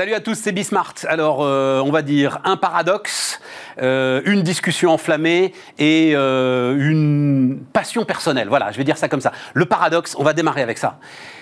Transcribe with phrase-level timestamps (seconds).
[0.00, 0.94] Salut à tous, c'est Bismart.
[1.08, 3.38] Alors, euh, on va dire un paradoxe,
[3.82, 8.48] euh, une discussion enflammée et euh, une passion personnelle.
[8.48, 9.30] Voilà, je vais dire ça comme ça.
[9.52, 10.98] Le paradoxe, on va démarrer avec ça.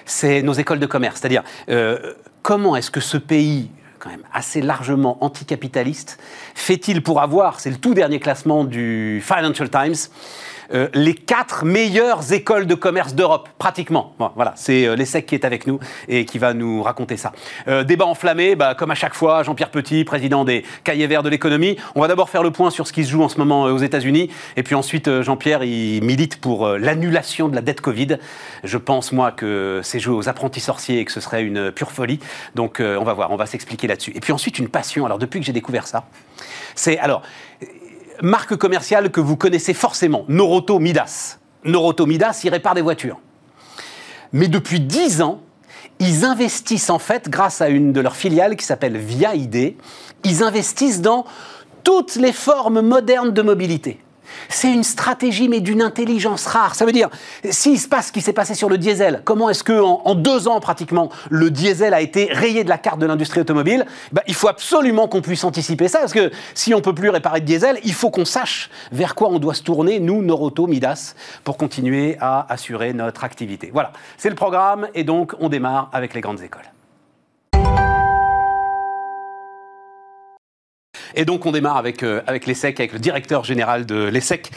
[0.07, 1.21] C'est nos écoles de commerce.
[1.21, 1.45] C'est-à-dire,
[2.43, 6.19] comment est-ce que ce pays quand même assez largement anticapitaliste,
[6.55, 9.95] fait-il pour avoir, c'est le tout dernier classement du Financial Times,
[10.75, 14.15] euh, les quatre meilleures écoles de commerce d'Europe, pratiquement.
[14.35, 17.33] voilà, c'est euh, l'ESSEC qui est avec nous et qui va nous raconter ça.
[17.69, 21.31] Euh, débat enflammé, bah, comme à chaque fois, Jean-Pierre Petit, président des cahiers verts de
[21.31, 21.77] l'économie.
[21.95, 23.79] On va d'abord faire le point sur ce qui se joue en ce moment aux
[23.79, 24.31] États-Unis.
[24.57, 28.19] Et puis ensuite, Jean-Pierre, il milite pour l'annulation de la dette Covid.
[28.63, 31.93] Je pense, moi, que c'est joué aux apprentis sorciers et que ce serait une pure
[31.93, 32.21] folie.
[32.55, 34.13] Donc, on va voir, on va s'expliquer là-dessus.
[34.15, 35.07] Et puis ensuite, une passion.
[35.07, 36.05] Alors, depuis que j'ai découvert ça,
[36.75, 36.99] c'est.
[36.99, 37.23] Alors,
[38.23, 41.39] marque commerciale que vous connaissez forcément, Noroto Midas.
[41.65, 43.21] Noroto Midas, il répare des voitures.
[44.33, 45.41] Mais depuis 10 ans,
[45.99, 49.75] ils investissent en fait, grâce à une de leurs filiales qui s'appelle Via ID,
[50.25, 51.25] ils investissent dans
[51.83, 53.99] toutes les formes modernes de mobilité.
[54.49, 56.75] C'est une stratégie, mais d'une intelligence rare.
[56.75, 57.09] Ça veut dire,
[57.51, 60.49] s'il se passe ce qui s'est passé sur le diesel, comment est-ce qu'en en, deux
[60.49, 64.35] ans pratiquement, le diesel a été rayé de la carte de l'industrie automobile bah, Il
[64.35, 67.79] faut absolument qu'on puisse anticiper ça, parce que si on peut plus réparer de diesel,
[67.85, 71.15] il faut qu'on sache vers quoi on doit se tourner, nous, Noroto, Midas,
[71.45, 73.71] pour continuer à assurer notre activité.
[73.73, 76.78] Voilà, c'est le programme, et donc on démarre avec les grandes écoles.
[81.15, 84.51] Et donc on démarre avec, euh, avec l'ESSEC, avec le directeur général de l'ESSEC,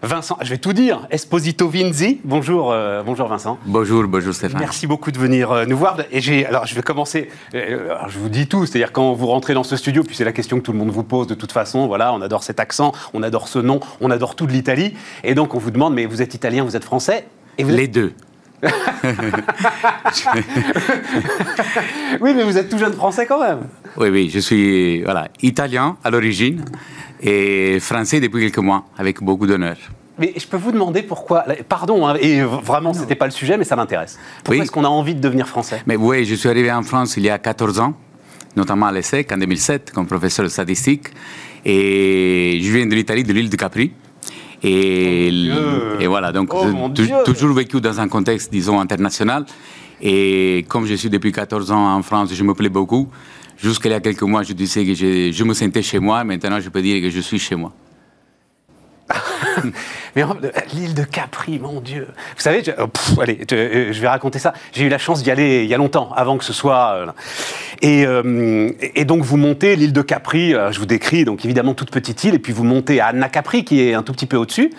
[0.00, 2.20] Vincent, je vais tout dire, Esposito Vinzi.
[2.22, 3.58] Bonjour, euh, bonjour Vincent.
[3.66, 4.60] Bonjour, bonjour Stéphane.
[4.60, 5.96] Merci beaucoup de venir euh, nous voir.
[6.12, 7.28] Et j'ai, alors je vais commencer.
[7.52, 10.58] je vous dis tout, c'est-à-dire quand vous rentrez dans ce studio, puis c'est la question
[10.58, 11.88] que tout le monde vous pose de toute façon.
[11.88, 14.94] Voilà, on adore cet accent, on adore ce nom, on adore tout de l'Italie.
[15.24, 17.26] Et donc on vous demande, mais vous êtes italien, vous êtes français?
[17.58, 18.12] Et Les deux.
[22.20, 23.60] oui, mais vous êtes tout jeune français quand même.
[23.96, 26.64] Oui, oui, je suis voilà, italien à l'origine
[27.20, 29.76] et français depuis quelques mois, avec beaucoup d'honneur.
[30.18, 33.56] Mais je peux vous demander pourquoi, pardon, hein, et vraiment, ce n'était pas le sujet,
[33.56, 34.18] mais ça m'intéresse.
[34.42, 35.82] Pourquoi est-ce qu'on a envie de devenir français?
[35.86, 37.94] Mais oui, je suis arrivé en France il y a 14 ans,
[38.56, 41.08] notamment à l'ESSEC en 2007, comme professeur de statistique.
[41.64, 43.92] Et je viens de l'Italie, de l'île de Capri.
[44.62, 45.28] Et,
[46.00, 49.44] et voilà, donc oh, j'ai toujours vécu dans un contexte, disons, international.
[50.00, 53.08] Et comme je suis depuis 14 ans en France, je me plais beaucoup.
[53.56, 56.22] Jusqu'à il y a quelques mois, je disais que je, je me sentais chez moi.
[56.22, 57.72] Maintenant, je peux dire que je suis chez moi.
[60.16, 60.22] Mais
[60.72, 62.08] l'île de Capri, mon Dieu.
[62.36, 64.52] Vous savez, je, oh, allez, euh, je, vais raconter ça.
[64.72, 66.94] J'ai eu la chance d'y aller il y a longtemps, avant que ce soit.
[66.94, 67.06] Euh,
[67.80, 70.52] et, euh, et, donc vous montez l'île de Capri.
[70.52, 73.64] je vous décris donc évidemment toute petite île, et puis vous montez à Anna Capri,
[73.64, 74.72] qui est un tout petit peu au-dessus.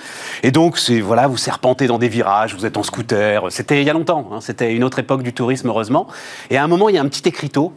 [0.43, 3.51] Et donc voilà, vous serpentez dans des virages, vous êtes en scooter.
[3.51, 4.29] C'était il y a longtemps.
[4.31, 6.07] Hein, C'était une autre époque du tourisme, heureusement.
[6.49, 7.73] Et à un moment, il y a un petit écriteau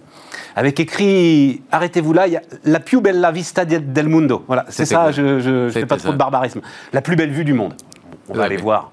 [0.57, 4.45] avec écrit, arrêtez-vous là, il y a la più bella vista del mundo.
[4.47, 6.61] Voilà, c'est ça, je ne fais pas trop de barbarisme.
[6.93, 7.75] La plus belle vue du monde.
[8.29, 8.93] On va aller voir.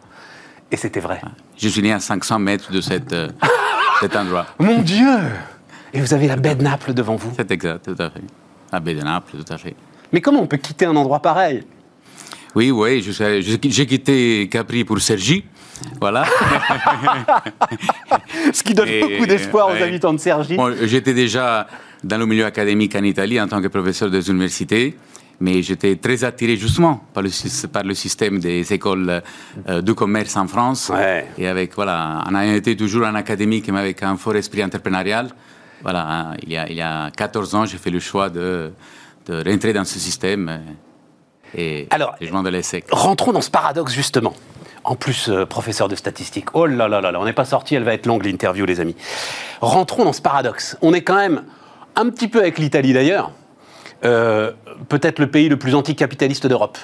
[0.72, 1.19] Et c'était vrai.
[1.57, 3.29] Je suis né à 500 mètres de cette, euh,
[4.00, 4.45] cet endroit.
[4.59, 5.07] Mon Dieu
[5.94, 8.21] Et vous avez la baie de Naples devant vous C'est exact, tout à fait.
[8.71, 9.75] La baie de Naples, tout à fait.
[10.13, 11.63] Mais comment on peut quitter un endroit pareil?
[12.56, 15.44] Oui, oui, j'ai quitté Capri pour Sergi.
[16.00, 16.25] Voilà.
[18.53, 20.57] Ce qui donne beaucoup d'espoir aux habitants de Sergi.
[20.84, 21.67] j'étais déjà
[22.03, 24.97] dans le milieu académique en Italie en tant que professeur des universités,
[25.39, 27.29] mais j'étais très attiré justement par le,
[27.68, 29.22] par le système des écoles
[29.68, 30.91] euh, de commerce en France.
[31.38, 35.29] Et avec, voilà, on a été toujours en académique, mais avec un fort esprit entrepreneurial.
[35.81, 38.72] Voilà, hein, il, y a, il y a 14 ans, j'ai fait le choix de,
[39.28, 40.50] de rentrer dans ce système.
[40.50, 40.57] Euh,
[41.56, 42.85] et Alors, de l'ESSEC.
[42.91, 44.35] Rentrons dans ce paradoxe justement
[44.89, 46.55] en plus euh, professeur de statistique.
[46.55, 48.79] Oh là là là là, on n'est pas sorti, elle va être longue l'interview, les
[48.79, 48.95] amis.
[49.61, 50.77] Rentrons dans ce paradoxe.
[50.81, 51.44] On est quand même
[51.95, 53.31] un petit peu avec l'Italie d'ailleurs,
[54.03, 54.51] euh,
[54.89, 56.79] peut-être le pays le plus anticapitaliste d'Europe.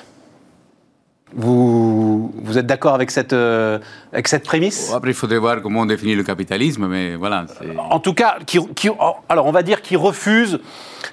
[1.33, 3.79] Vous, vous êtes d'accord avec cette, euh,
[4.13, 4.93] avec cette prémisse?
[4.93, 7.45] Après, il faudrait voir comment on définit le capitalisme, mais voilà.
[7.89, 8.89] En tout cas, qui, qui,
[9.27, 10.59] alors on va dire qu'il refuse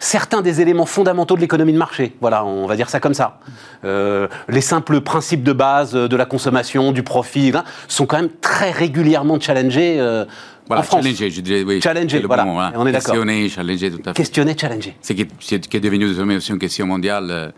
[0.02, 2.14] certains des éléments fondamentaux de l'économie de marché.
[2.20, 3.38] Voilà, on va dire ça comme ça.
[3.84, 8.30] Euh, les simples principes de base de la consommation, du profit, hein, sont quand même
[8.40, 10.00] très régulièrement challengés.
[10.00, 10.24] Euh,
[10.66, 11.04] voilà, en France.
[11.04, 11.80] Challenger, je dirais, oui.
[11.80, 12.46] Challenger, voilà.
[12.46, 13.14] On est d'accord.
[13.14, 14.14] Questionner, challenger, tout à fait.
[14.14, 14.96] Questionner, challenger.
[15.00, 17.52] C'est qui, qui, est devenu désormais aussi une question mondiale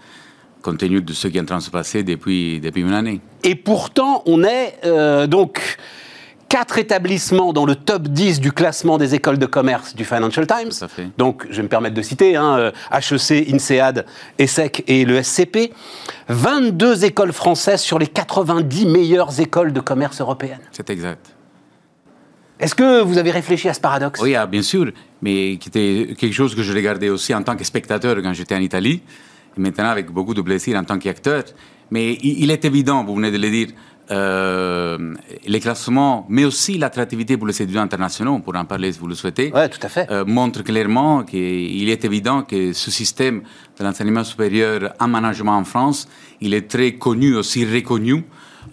[0.64, 3.20] compte tenu de ce qui est en train de se passer depuis, depuis une année.
[3.43, 5.76] Et pourtant, on est euh, donc
[6.54, 10.88] quatre établissements dans le top 10 du classement des écoles de commerce du Financial Times.
[11.18, 14.06] Donc, je vais me permettre de citer hein, HEC, euh, INSEAD,
[14.38, 15.72] ESSEC et le SCP.
[16.28, 20.60] 22 écoles françaises sur les 90 meilleures écoles de commerce européennes.
[20.70, 21.34] C'est exact.
[22.60, 24.20] Est-ce que vous avez réfléchi à ce paradoxe?
[24.22, 24.92] Oui, ah, bien sûr,
[25.22, 28.54] mais qui était quelque chose que je regardais aussi en tant que spectateur quand j'étais
[28.54, 29.02] en Italie,
[29.56, 31.42] et maintenant avec beaucoup de plaisir en tant qu'acteur.
[31.90, 33.68] Mais il, est évident, vous venez de le dire,
[34.10, 35.14] euh,
[35.46, 39.14] les classements, mais aussi l'attractivité pour les étudiants internationaux, pour en parler si vous le
[39.14, 40.10] souhaitez, ouais, tout à fait.
[40.10, 43.42] Euh, montre clairement qu'il est évident que ce système
[43.78, 46.06] de l'enseignement supérieur en management en France,
[46.42, 48.24] il est très connu, aussi reconnu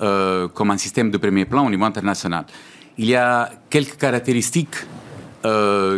[0.01, 2.45] euh, comme un système de premier plan au niveau international.
[2.97, 4.75] Il y a quelques caractéristiques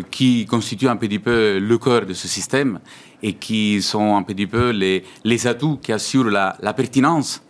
[0.09, 2.79] qui constituent un petit peu le cœur de ce système
[3.21, 7.41] et qui sont un petit peu les, les atouts qui assurent la, la pertinence,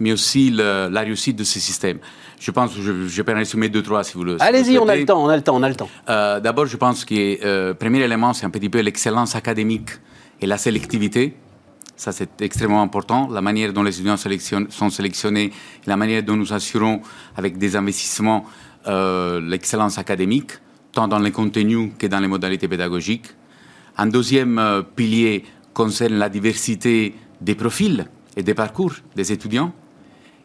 [0.00, 1.98] mais aussi le, la réussite de ce système.
[2.40, 4.96] Je pense, je, je peux en résumer deux, trois si vous le Allez-y, on a
[4.96, 5.90] le temps, on a le temps, on a le temps.
[6.08, 9.90] Euh, D'abord, je pense que le euh, premier élément, c'est un petit peu l'excellence académique
[10.40, 11.36] et la sélectivité.
[11.96, 13.28] Ça, c'est extrêmement important.
[13.30, 14.16] La manière dont les étudiants
[14.70, 15.52] sont sélectionnés,
[15.86, 17.02] la manière dont nous assurons
[17.36, 18.46] avec des investissements
[18.86, 20.52] euh, l'excellence académique,
[20.92, 23.26] tant dans les contenus que dans les modalités pédagogiques.
[23.98, 25.44] Un deuxième pilier
[25.74, 29.74] concerne la diversité des profils et des parcours des étudiants.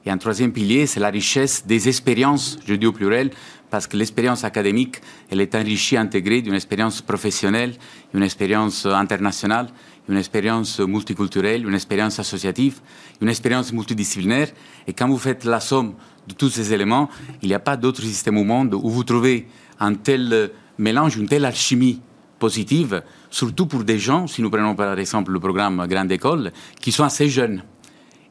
[0.05, 3.31] Et un troisième pilier, c'est la richesse des expériences, je dis au pluriel,
[3.71, 7.73] parce que l'expérience académique, elle est enrichie, intégrée d'une expérience professionnelle,
[8.13, 9.67] une expérience internationale,
[10.07, 12.81] une expérience multiculturelle, une expérience associative,
[13.19, 14.49] une expérience multidisciplinaire.
[14.85, 15.95] Et quand vous faites la somme
[16.27, 17.09] de tous ces éléments,
[17.41, 19.47] il n'y a pas d'autre système au monde où vous trouvez
[19.79, 21.99] un tel mélange, une telle alchimie
[22.37, 26.91] positive, surtout pour des gens, si nous prenons par exemple le programme Grande École, qui
[26.91, 27.63] sont assez jeunes.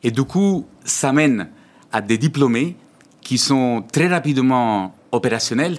[0.05, 1.49] Et du coup, ça mène
[1.94, 2.75] à des diplômés
[3.20, 5.79] qui sont très rapidement opérationnels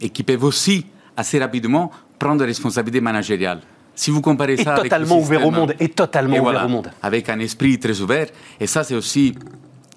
[0.00, 0.86] et qui peuvent aussi
[1.16, 3.60] assez rapidement prendre des responsabilités managériales.
[3.94, 7.38] Si vous comparez ça totalement ouvert au monde, et totalement ouvert au monde, avec un
[7.40, 8.28] esprit très ouvert,
[8.58, 9.34] et ça c'est aussi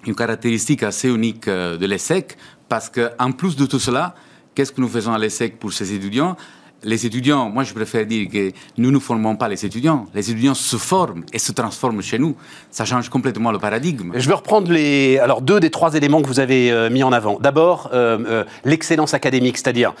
[0.06, 2.36] une caractéristique assez unique euh, de l'ESSEC,
[2.68, 4.14] parce qu'en plus de tout cela,
[4.54, 6.36] qu'est-ce que nous faisons à l'ESSEC pour ces étudiants?
[6.84, 10.54] Les étudiants, moi je préfère dire que nous ne formons pas les étudiants, les étudiants
[10.54, 12.36] se forment et se transforment chez nous.
[12.70, 14.12] Ça change complètement le paradigme.
[14.14, 17.12] Je vais reprendre les, alors deux des trois éléments que vous avez euh, mis en
[17.12, 17.38] avant.
[17.40, 19.94] D'abord, euh, l'excellence académique, c'est-à-dire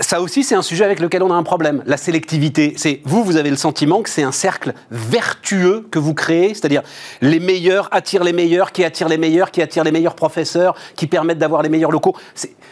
[0.00, 1.82] ça aussi, c'est un sujet avec lequel on a un problème.
[1.86, 6.14] La sélectivité, c'est vous, vous avez le sentiment que c'est un cercle vertueux que vous
[6.14, 6.82] créez, c'est-à-dire
[7.20, 11.06] les meilleurs attirent les meilleurs, qui attirent les meilleurs, qui attirent les meilleurs professeurs, qui
[11.06, 12.16] permettent d'avoir les meilleurs locaux.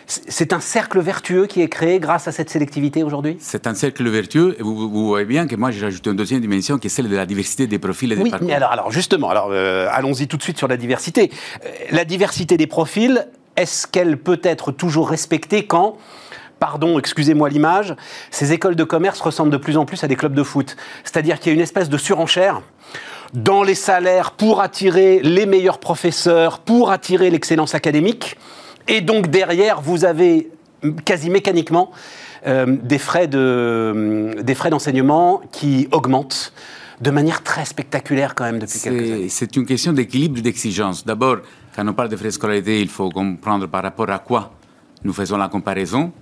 [0.06, 4.08] C'est un cercle vertueux qui est créé grâce à cette sélectivité aujourd'hui C'est un cercle
[4.08, 7.08] vertueux, et vous, voyez bien que moi j'ai rajouté une deuxième dimension qui est celle
[7.08, 8.48] de la diversité des profils et des oui, parcours.
[8.48, 11.30] Mais alors, alors justement, alors euh, allons-y tout de suite sur la diversité.
[11.64, 13.26] Euh, la diversité des profils,
[13.56, 15.96] est-ce qu'elle peut être toujours respectée quand
[16.58, 17.94] pardon, excusez-moi l'image,
[18.30, 20.76] ces écoles de commerce ressemblent de plus en plus à des clubs de foot?
[21.04, 22.62] C'est-à-dire qu'il y a une espèce de surenchère
[23.34, 28.36] dans les salaires pour attirer les meilleurs professeurs, pour attirer l'excellence académique.
[28.88, 30.50] Et donc derrière, vous avez
[31.04, 31.90] quasi mécaniquement
[32.46, 36.52] des frais d'enseignement qui augmentent
[37.00, 39.28] de manière très spectaculaire quand même depuis quelques années.
[39.28, 41.04] C'est une question d'équilibre et d'exigence.
[41.04, 41.38] D'abord,
[41.74, 44.52] quand on parle de frais de scolarité, il faut comprendre par rapport à quoi
[45.04, 46.12] nous faisons la comparaison.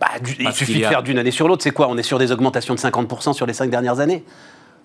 [0.00, 0.08] Bah,
[0.40, 1.62] il suffit de faire d'une année sur l'autre.
[1.62, 1.88] C'est quoi?
[1.88, 4.24] On est sur des augmentations de 50% sur les cinq dernières années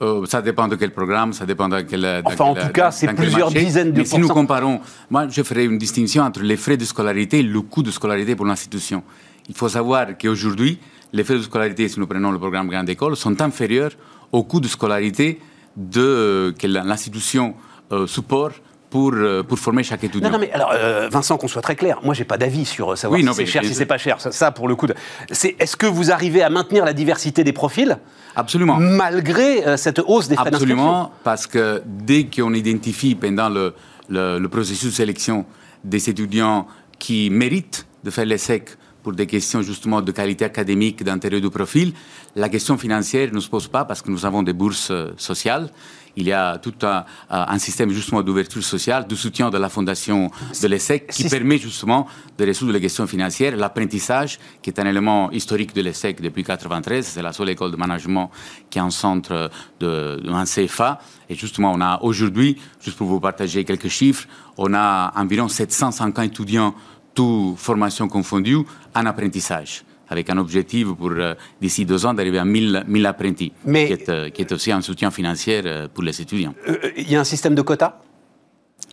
[0.02, 2.22] euh, ça dépend de quel programme, ça dépend de quel.
[2.24, 4.80] Enfin, en tout cas, c'est plusieurs dizaines de Mais si nous comparons,
[5.10, 8.34] moi, je ferai une distinction entre les frais de scolarité et le coût de scolarité
[8.34, 9.04] pour l'institution.
[9.50, 10.80] Il faut savoir qu'aujourd'hui,
[11.12, 13.92] les frais de scolarité, si nous prenons le programme Grande École, sont inférieurs
[14.32, 15.40] au coût de scolarité
[15.76, 17.56] de, euh, que l'institution
[17.92, 20.30] euh, supporte pour, euh, pour former chaque étudiant.
[20.30, 22.96] Non, non, mais alors, euh, Vincent, qu'on soit très clair, moi, j'ai pas d'avis sur
[22.98, 24.18] savoir si c'est cher, si c'est pas cher.
[24.20, 24.88] Ça, pour le coup,
[25.32, 27.98] c'est est-ce que vous arrivez à maintenir la diversité des profils?
[28.36, 28.78] Absolument.
[28.78, 33.74] Malgré cette hausse des frais Absolument, parce que dès qu'on identifie pendant le,
[34.10, 35.46] le, processus de sélection
[35.84, 36.68] des étudiants
[37.00, 38.78] qui méritent de faire l'ESSEC
[39.10, 41.94] pour des questions justement de qualité académique, d'intérêt du profil,
[42.36, 45.72] la question financière ne se pose pas parce que nous avons des bourses sociales
[46.20, 50.30] il y a tout un, système justement d'ouverture sociale, de soutien de la fondation
[50.62, 53.56] de l'ESSEC qui permet justement de résoudre les questions financières.
[53.56, 57.78] L'apprentissage, qui est un élément historique de l'ESSEC depuis 1993, c'est la seule école de
[57.78, 58.30] management
[58.70, 59.50] qui est en centre
[59.80, 61.00] de, un CFA.
[61.30, 66.26] Et justement, on a aujourd'hui, juste pour vous partager quelques chiffres, on a environ 750
[66.26, 66.74] étudiants,
[67.14, 68.64] toutes formations confondues,
[68.96, 73.54] en apprentissage avec un objectif pour euh, d'ici deux ans d'arriver à 1000, 1000 apprentis,
[73.66, 76.54] Mais, qui, est, euh, qui, est, aussi un soutien financier euh, pour les étudiants.
[76.98, 78.00] Il y a un système de quotas?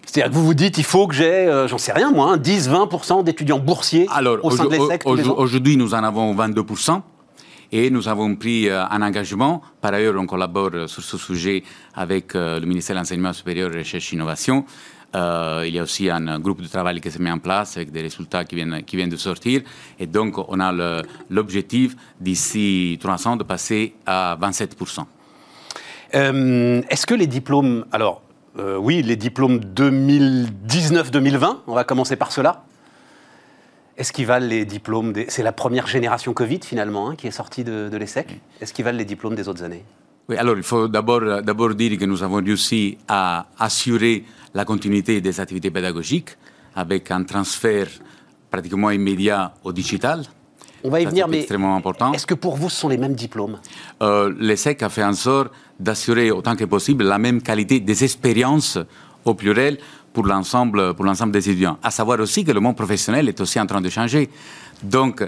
[0.05, 3.59] C'est-à-dire que vous vous dites, il faut que j'ai, j'en sais rien moi, 10-20% d'étudiants
[3.59, 4.07] boursiers
[4.43, 7.03] au sein de l'ESSEC Aujourd'hui, nous en avons 22%.
[7.73, 9.61] Et nous avons pris un engagement.
[9.81, 14.17] Par ailleurs, on collabore sur ce sujet avec le ministère de l'Enseignement supérieur, Recherche et
[14.17, 14.65] Innovation.
[15.17, 17.91] Euh, il y a aussi un, groupe de travail qui s'est mis en place avec
[17.91, 19.63] des résultats qui viennent, qui viennent de sortir.
[19.99, 25.05] Et donc, on a l'objectif d'ici trois ans de passer à 27%.
[26.15, 28.23] Euh, est-ce que les diplômes, alors
[28.59, 32.65] euh, oui, les diplômes 2019-2020, on va commencer par cela.
[33.97, 35.27] Est-ce qu'ils valent les diplômes des...
[35.29, 38.41] C'est la première génération Covid finalement hein, qui est sortie de, de l'ESSEC.
[38.61, 39.85] Est-ce qu'ils valent les diplômes des autres années?
[40.29, 45.21] Oui, alors il faut d'abord, d'abord dire que nous avons réussi à assurer la continuité
[45.21, 46.31] des activités pédagogiques
[46.75, 47.89] avec un transfert
[48.51, 50.23] pratiquement immédiat au digital.
[50.83, 51.47] On va y venir, mais
[52.15, 53.59] est-ce que pour vous, ce sont les mêmes diplômes?
[54.03, 58.79] Euh, L'ESSEC a fait en sorte d'assurer autant que possible la même qualité des expériences
[59.27, 59.79] au pluriel
[60.13, 61.79] pour l'ensemble, pour l'ensemble des étudiants.
[61.83, 64.31] À savoir aussi que le monde professionnel est aussi en train de changer.
[64.83, 65.23] Donc,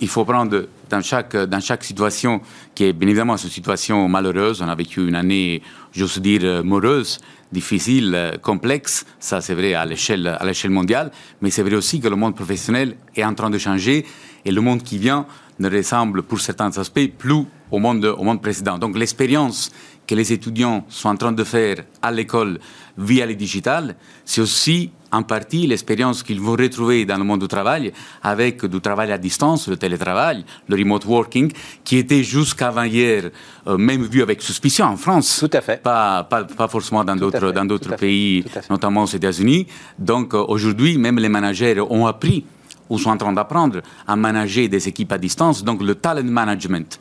[0.00, 2.40] il faut prendre dans chaque, dans chaque situation,
[2.74, 7.18] qui est bien évidemment une situation malheureuse, on a vécu une année, j'ose dire, morose,
[7.52, 12.08] difficile, complexe, ça c'est vrai à l'échelle, à l'échelle mondiale, mais c'est vrai aussi que
[12.08, 14.06] le monde professionnel est en train de changer
[14.44, 15.26] et le monde qui vient
[15.58, 18.78] ne ressemble pour certains aspects plus au monde, au monde précédent.
[18.78, 19.70] Donc l'expérience
[20.10, 22.58] que les étudiants sont en train de faire à l'école
[22.98, 27.46] via le digital, c'est aussi en partie l'expérience qu'ils vont retrouver dans le monde du
[27.46, 31.52] travail avec du travail à distance, le télétravail, le remote working,
[31.84, 33.30] qui était jusqu'avant hier
[33.68, 35.38] euh, même vu avec suspicion en France.
[35.38, 35.80] Tout à fait.
[35.80, 39.68] Pas, pas, pas forcément dans d'autres, dans d'autres pays, notamment aux États-Unis.
[39.96, 42.44] Donc euh, aujourd'hui, même les managers ont appris
[42.88, 45.62] ou sont en train d'apprendre à manager des équipes à distance.
[45.62, 46.98] Donc le talent management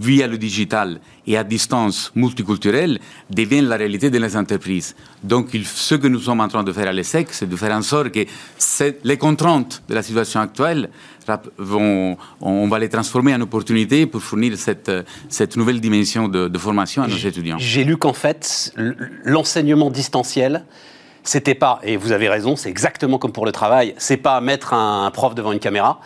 [0.00, 4.96] via le digital et à distance multiculturelle devient la réalité de les entreprises.
[5.22, 7.82] Donc, ce que nous sommes en train de faire à l'ESSEC, c'est de faire en
[7.82, 8.24] sorte que
[9.04, 10.88] les contraintes de la situation actuelle,
[11.58, 14.90] vont, on va les transformer en opportunités pour fournir cette,
[15.28, 17.56] cette nouvelle dimension de, de formation à nos étudiants.
[17.58, 18.72] J'ai lu qu'en fait,
[19.24, 20.64] l'enseignement distanciel
[21.22, 24.74] c'était pas, et vous avez raison, c'est exactement comme pour le travail, c'est pas mettre
[24.74, 26.00] un, prof devant une caméra,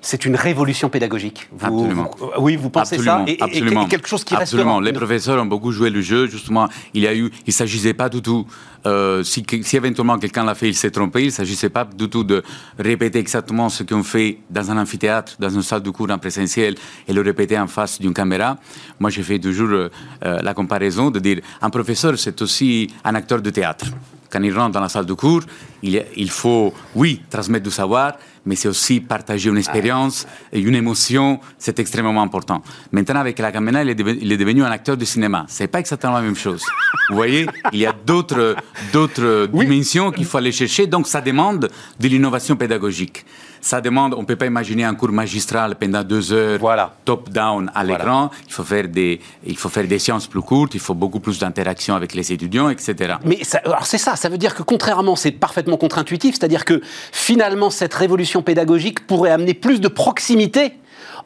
[0.00, 1.48] c'est une révolution pédagogique.
[1.60, 2.10] absolument.
[2.38, 3.86] oui, vous pensez ça et, absolument.
[3.86, 4.80] quelque chose qui absolument.
[4.80, 6.68] Les professeurs ont beaucoup joué le jeu, justement.
[6.94, 8.46] Il y a eu, il s'agissait pas du tout,
[8.86, 12.42] euh, si, éventuellement quelqu'un l'a fait, il s'est trompé, il s'agissait pas du tout de
[12.78, 16.74] répéter exactement ce qu'on fait dans un amphithéâtre, dans une salle de cours en présentiel,
[17.06, 18.56] et le répéter en face d'une caméra.
[18.98, 19.88] Moi, j'ai fait toujours euh,
[20.20, 23.86] la comparaison de dire, un professeur, c'est aussi un acteur de théâtre
[24.30, 25.42] quand il rentre dans la salle de cours,
[25.82, 31.40] il, faut, oui, transmettre du savoir, mais c'est aussi partager une expérience et une émotion,
[31.58, 32.62] c'est extrêmement important.
[32.92, 35.44] Maintenant, avec la caméra, il est, devenu, un acteur de cinéma.
[35.48, 36.64] C'est pas exactement la même chose.
[37.08, 38.56] Vous voyez, il y a d'autres,
[38.92, 43.24] d'autres dimensions qu'il faut aller chercher, donc ça demande de l'innovation pédagogique
[43.60, 46.94] ça demande, on ne peut pas imaginer un cours magistral pendant deux heures, voilà.
[47.04, 48.30] top-down à l'écran.
[48.46, 51.38] Il, faut faire des, il faut faire des séances plus courtes, il faut beaucoup plus
[51.38, 53.14] d'interaction avec les étudiants, etc.
[53.24, 56.80] Mais alors c'est ça, ça veut dire que contrairement, c'est parfaitement contre-intuitif, c'est-à-dire que
[57.12, 60.74] finalement, cette révolution pédagogique pourrait amener plus de proximité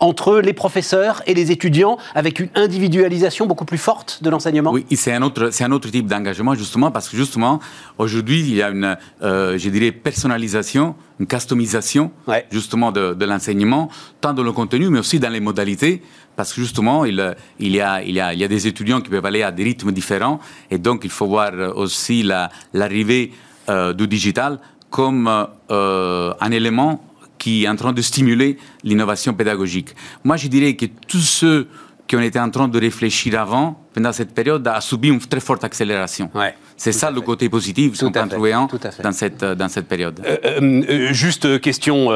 [0.00, 4.72] entre les professeurs et les étudiants avec une individualisation beaucoup plus forte de l'enseignement?
[4.72, 7.60] Oui, c'est un autre, un autre type d'engagement justement parce que justement
[7.98, 12.10] aujourd'hui il y a une, euh, je dirais, personnalisation, une customisation
[12.50, 13.88] justement de, de l'enseignement,
[14.20, 16.02] tant dans le contenu mais aussi dans les modalités
[16.36, 19.00] parce que justement, il, il, y a, il, y a, il y a des étudiants
[19.00, 22.28] qui peuvent aller à des rythmes différents, et donc il faut voir aussi
[22.72, 23.32] l'arrivée
[23.68, 24.58] euh, du digital
[24.90, 25.28] comme
[25.70, 27.02] euh, un élément
[27.44, 29.94] qui est en train de stimuler l'innovation pédagogique.
[30.24, 31.68] Moi, je dirais que tous ceux
[32.06, 35.40] qui ont été en train de réfléchir avant, pendant cette période, a subi une très
[35.40, 36.30] forte accélération.
[36.34, 38.66] Ouais, c'est ça le côté positif qu'on peut en trouver un
[39.02, 40.22] dans cette, dans cette période.
[40.24, 42.08] Euh, euh, euh, juste question,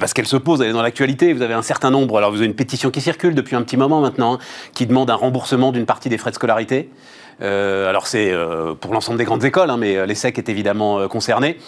[0.00, 2.38] parce qu'elle se pose, elle est dans l'actualité, vous avez un certain nombre, alors vous
[2.38, 4.38] avez une pétition qui circule depuis un petit moment maintenant, hein,
[4.74, 6.90] qui demande un remboursement d'une partie des frais de scolarité.
[7.40, 8.34] alors c'est
[8.80, 11.58] pour l'ensemble des grandes écoles, hein, mais l'ESSEC est évidemment concerné.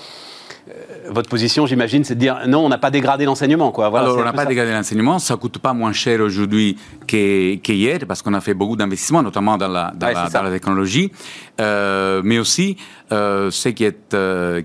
[1.07, 3.71] Euh, votre position, j'imagine, c'est de dire non, on n'a pas dégradé l'enseignement.
[3.73, 3.87] Quoi.
[3.87, 5.19] Alors, on n'a pas dégradé l'enseignement.
[5.19, 6.77] Ça ne coûte pas moins cher aujourd'hui
[7.07, 11.11] qu'hier, parce qu'on a fait beaucoup d'investissements, notamment dans la, dans la, technologie.
[11.61, 12.77] Euh, mais aussi,
[13.13, 14.17] euh, ce qui est,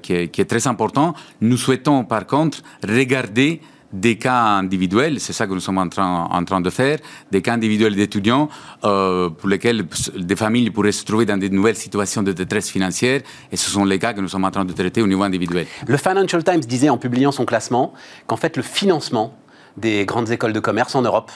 [0.01, 3.61] qui est, qui est très important, nous souhaitons par contre regarder
[3.99, 6.99] des cas individuels, c'est ça que nous sommes en train, de faire,
[7.31, 8.49] des cas individuels d'étudiants
[8.83, 9.85] euh, pour lesquels
[10.17, 13.21] des familles pourraient se trouver dans de nouvelles situations de détresse financière,
[13.51, 15.65] et ce sont les cas que nous sommes en train de traiter au niveau individuel.
[15.87, 17.93] Le Financial Times disait en publiant son classement
[18.27, 19.33] qu'en fait le financement
[19.77, 21.31] des grandes écoles de commerce en Europe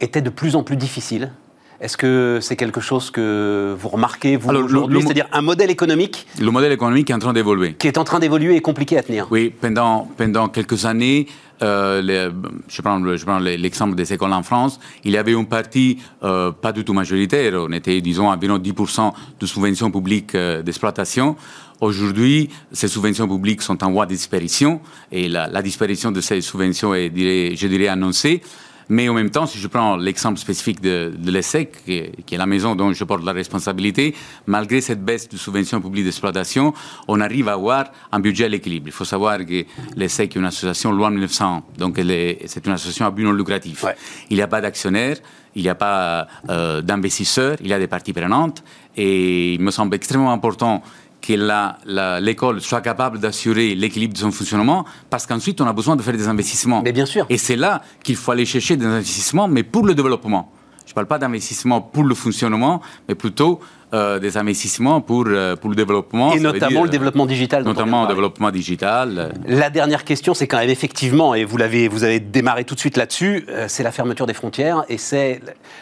[0.00, 1.32] était de plus en plus difficile
[1.80, 6.50] Est-ce que c'est quelque chose que vous remarquez, vous, aujourd'hui C'est-à-dire un modèle économique Le
[6.50, 7.74] modèle économique est en train d'évoluer.
[7.74, 9.26] Qui est en train d'évoluer et compliqué à tenir.
[9.30, 11.26] Oui, pendant, pendant quelques années,
[11.62, 12.30] euh,
[12.68, 16.84] je prends, l'exemple des écoles en France, il y avait une partie euh, pas du
[16.84, 21.36] tout majoritaire, on était, disons, environ 10% de subventions publiques euh, d'exploitation.
[21.80, 24.80] Aujourd'hui, ces subventions publiques sont en voie de disparition
[25.12, 27.10] et la, la disparition de ces subventions est,
[27.54, 28.40] je dirais, annoncée.
[28.88, 32.74] Mais en même temps, si je prends l'exemple spécifique de, l'ESSEC, qui, est la maison
[32.74, 34.14] dont je porte la responsabilité,
[34.46, 36.72] malgré cette baisse de subventions publiques d'exploitation,
[37.08, 38.86] on arrive à avoir un budget à l'équilibre.
[38.86, 39.64] Il faut savoir que
[39.96, 43.84] l'ESSEC est une association loi 1900, donc c'est une association à but non lucratif.
[44.30, 45.16] Il n'y a pas d'actionnaires,
[45.56, 48.62] il n'y a pas euh, d'investisseurs, il y a des parties prenantes,
[48.96, 50.82] et il me semble extrêmement important
[51.26, 56.02] que l'école soit capable d'assurer l'équilibre de son fonctionnement, parce qu'ensuite, on a besoin de
[56.02, 56.82] faire des investissements.
[56.82, 57.26] Mais bien sûr.
[57.28, 60.52] Et c'est là qu'il faut aller chercher des investissements, mais pour le développement.
[60.86, 63.58] Je ne parle pas d'investissement pour le fonctionnement, mais plutôt
[63.92, 66.32] euh, des investissements pour, euh, pour le développement.
[66.32, 67.64] Et notamment le développement digital.
[67.64, 69.32] Notamment le développement digital.
[69.46, 72.80] La dernière question, c'est quand même effectivement, et vous, l'avez, vous avez démarré tout de
[72.80, 75.40] suite là-dessus, euh, c'est la fermeture des frontières et c'est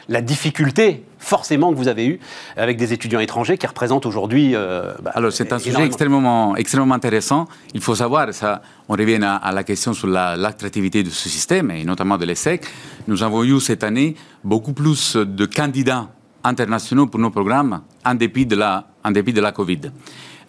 [0.09, 2.21] la difficulté forcément que vous avez eue
[2.57, 4.55] avec des étudiants étrangers qui représentent aujourd'hui.
[4.55, 7.47] Bah, Alors c'est un sujet extrêmement, extrêmement intéressant.
[7.75, 11.85] Il faut savoir, ça, on revient à, la question sur l'attractivité de ce système et
[11.85, 12.65] notamment de l'ESSEC.
[13.09, 16.09] Nous avons eu cette année beaucoup plus de candidats
[16.45, 19.81] internationaux pour nos programmes en dépit de la, en dépit de la Covid.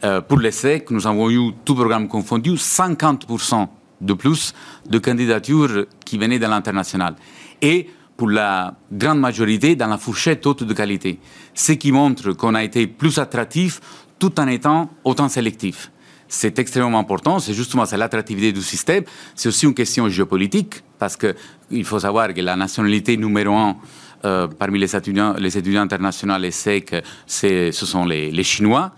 [0.03, 3.67] Euh, pour l'ESSEC, nous avons eu, tout programme confondu, 50%
[4.01, 4.53] de plus
[4.87, 7.15] de candidatures qui venaient de l'international.
[7.61, 11.19] Et pour la grande majorité, dans la fourchette haute de qualité.
[11.53, 13.81] Ce qui montre qu'on a été plus attractif
[14.19, 15.91] tout en étant autant sélectif.
[16.27, 19.03] C'est extrêmement important, c'est justement l'attractivité du système.
[19.35, 23.75] C'est aussi une question géopolitique, parce qu'il faut savoir que la nationalité numéro un
[24.23, 28.91] euh, parmi les étudiants, les étudiants internationaux, les SEC, ce sont les, Chinois.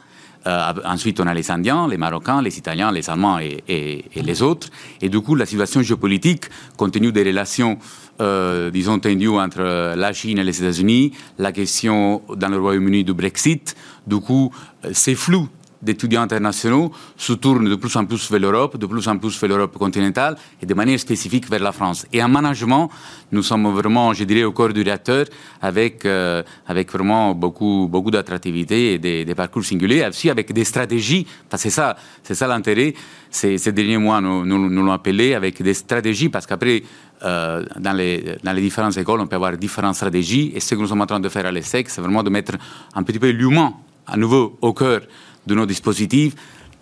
[0.47, 4.69] Euh, ensuite, on a les Indiens, les Marocains, les Italiens, les Allemands et, les autres.
[5.01, 6.45] Et du coup, la situation géopolitique,
[6.77, 7.77] compte tenu des relations,
[8.21, 13.13] euh, disons, tendues entre la Chine et les États-Unis, la question dans le Royaume-Uni du
[13.13, 13.75] Brexit,
[14.05, 14.51] du coup,
[14.93, 15.49] c'est flou
[15.81, 19.49] d'étudiants internationaux se tournent de plus en plus vers l'Europe, de plus en plus vers
[19.49, 22.05] l'Europe continentale et de manière spécifique vers la France.
[22.11, 22.89] Et en management,
[23.31, 25.25] nous sommes vraiment, je dirais, au corps du réacteur
[25.61, 31.27] avec, euh, avec vraiment beaucoup, beaucoup d'attractivité et des, parcours singuliers, aussi avec des stratégies,
[31.49, 32.93] parce que c'est ça, ça l'intérêt.
[33.29, 36.81] Ces, ces, derniers mois, nous, nous, nous l'avons appelé avec des stratégies, parce qu'après,
[37.23, 40.51] euh, dans, les, dans les différentes écoles, on peut avoir différentes stratégies.
[40.55, 42.53] Et ce que nous sommes en train de faire à l'ESSEC, c'est vraiment de mettre
[42.93, 43.73] un petit peu l'humain
[44.05, 45.01] à nouveau au cœur
[45.47, 46.35] de nos dispositifs,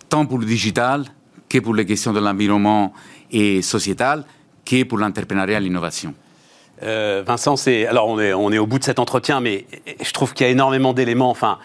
[0.10, 1.06] tant pour le digital
[1.48, 2.92] que pour les questions de l'environnement
[3.32, 4.26] et sociétal,
[4.66, 6.14] que pour l'entrepreneuriat et l'innovation.
[6.84, 9.66] Euh, Vincent, c'est alors on est, on est au bout de cet entretien, mais
[10.02, 11.30] je trouve qu'il y a énormément d'éléments.
[11.30, 11.60] Enfin,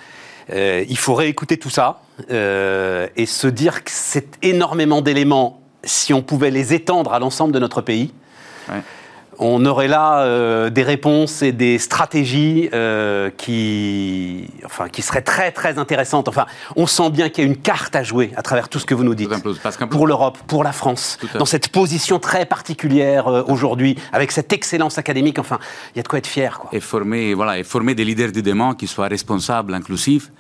[0.53, 5.61] euh, il faut réécouter tout ça euh, et se dire que c'est énormément d'éléments.
[5.83, 8.13] Si on pouvait les étendre à l'ensemble de notre pays,
[9.41, 15.51] on aurait là euh, des réponses et des stratégies euh, qui, enfin, qui seraient très
[15.51, 16.29] très intéressantes.
[16.29, 18.85] Enfin, on sent bien qu'il y a une carte à jouer à travers tout ce
[18.85, 19.31] que vous nous dites.
[19.91, 24.99] Pour l'Europe, pour la France, dans cette position très particulière euh, aujourd'hui, avec cette excellence
[24.99, 25.39] académique.
[25.39, 25.59] Enfin,
[25.95, 26.59] il y a de quoi être fier.
[26.59, 26.69] Quoi.
[26.73, 30.31] Et former, voilà, et former des leaders du dément qui soient responsables, inclusifs,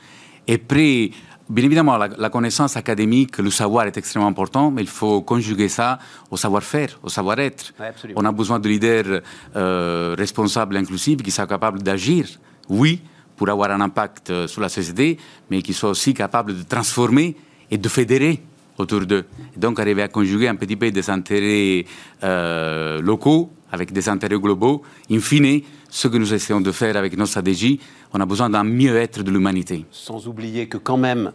[0.46, 1.10] et prêts
[1.50, 5.98] Bien évidemment, la, connaissance académique, le savoir est extrêmement important, mais il faut conjuguer ça
[6.30, 7.74] au savoir-faire, au savoir-être.
[8.14, 9.20] On a besoin de leaders
[9.56, 12.28] euh, responsables, inclusifs, qui soient capables d'agir,
[12.68, 13.02] oui,
[13.36, 15.18] pour avoir un impact euh, sur la société,
[15.50, 17.34] mais qui soient aussi capables de transformer
[17.68, 18.40] et de fédérer
[18.78, 19.24] autour d'eux.
[19.56, 21.84] Donc arriver à conjuguer un petit peu des intérêts
[22.22, 24.82] euh, locaux avec des intérêts globaux.
[25.10, 27.80] In fine, ce que nous essayons de faire avec nos stratégies,
[28.12, 29.84] on a besoin d'un mieux-être de l'humanité.
[29.90, 31.32] Sans oublier que quand même,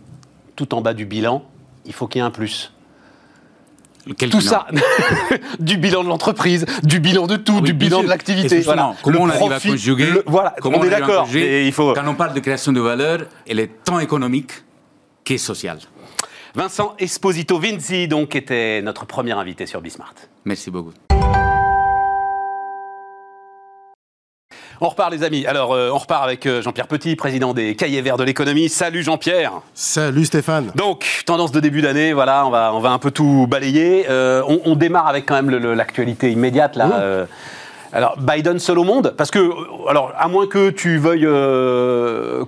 [0.56, 1.44] tout en bas du bilan,
[1.86, 2.72] il faut qu'il y ait un plus.
[4.32, 4.68] tout ça,
[5.60, 8.64] du bilan de l'entreprise, du bilan de tout, du bilan de l'activité.
[9.04, 11.28] Comment on arrive à conjuguer Voilà, comment on, est d'accord.
[11.74, 11.94] Faut...
[11.94, 14.52] Quand on parle de création de valeur, elle est tant économique
[15.24, 15.80] qu'est sociale.
[16.56, 20.16] Vincent Esposito Vinci, donc, était notre premier invité sur Bismart.
[20.46, 20.94] Merci beaucoup.
[24.82, 25.46] On repart les amis.
[25.46, 28.68] Alors euh, on repart avec euh, Jean-Pierre Petit, président des Cahiers Verts de l'économie.
[28.68, 29.54] Salut Jean-Pierre.
[29.74, 30.72] Salut Stéphane.
[30.76, 34.06] Donc tendance de début d'année, voilà, on va, on va un peu tout balayer.
[34.10, 36.88] Euh, on, démarre avec quand même l'actualité immédiate là.
[36.88, 37.28] Mmh.
[37.94, 39.40] alors Biden seul au monde, parce que
[39.90, 41.30] alors à moins que tu veuilles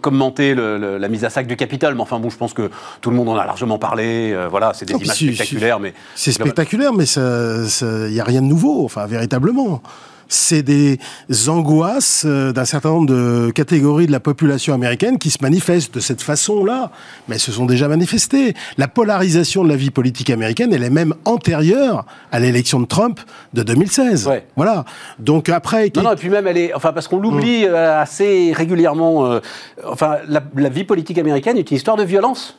[0.02, 3.16] commenter la mise à sac du Capitole, mais enfin bon, je pense que tout le
[3.16, 4.36] monde en a largement parlé.
[4.50, 8.84] voilà, c'est des images spectaculaires, mais c'est spectaculaire, mais il n'y a rien de nouveau,
[8.84, 9.82] enfin véritablement.
[10.30, 11.00] C'est des
[11.48, 16.00] angoisses euh, d'un certain nombre de catégories de la population américaine qui se manifestent de
[16.00, 16.92] cette façon-là,
[17.28, 18.54] mais elles se sont déjà manifestées.
[18.78, 23.20] La polarisation de la vie politique américaine, elle est même antérieure à l'élection de Trump
[23.54, 24.30] de 2016.
[24.56, 24.86] Voilà.
[25.20, 25.92] Donc après...
[25.96, 26.74] Non, non, et puis même, elle est...
[26.74, 27.74] Enfin, parce qu'on l'oublie hum.
[27.74, 29.26] euh, assez régulièrement.
[29.26, 29.40] Euh,
[29.86, 32.58] enfin, la, la vie politique américaine est une histoire de violence.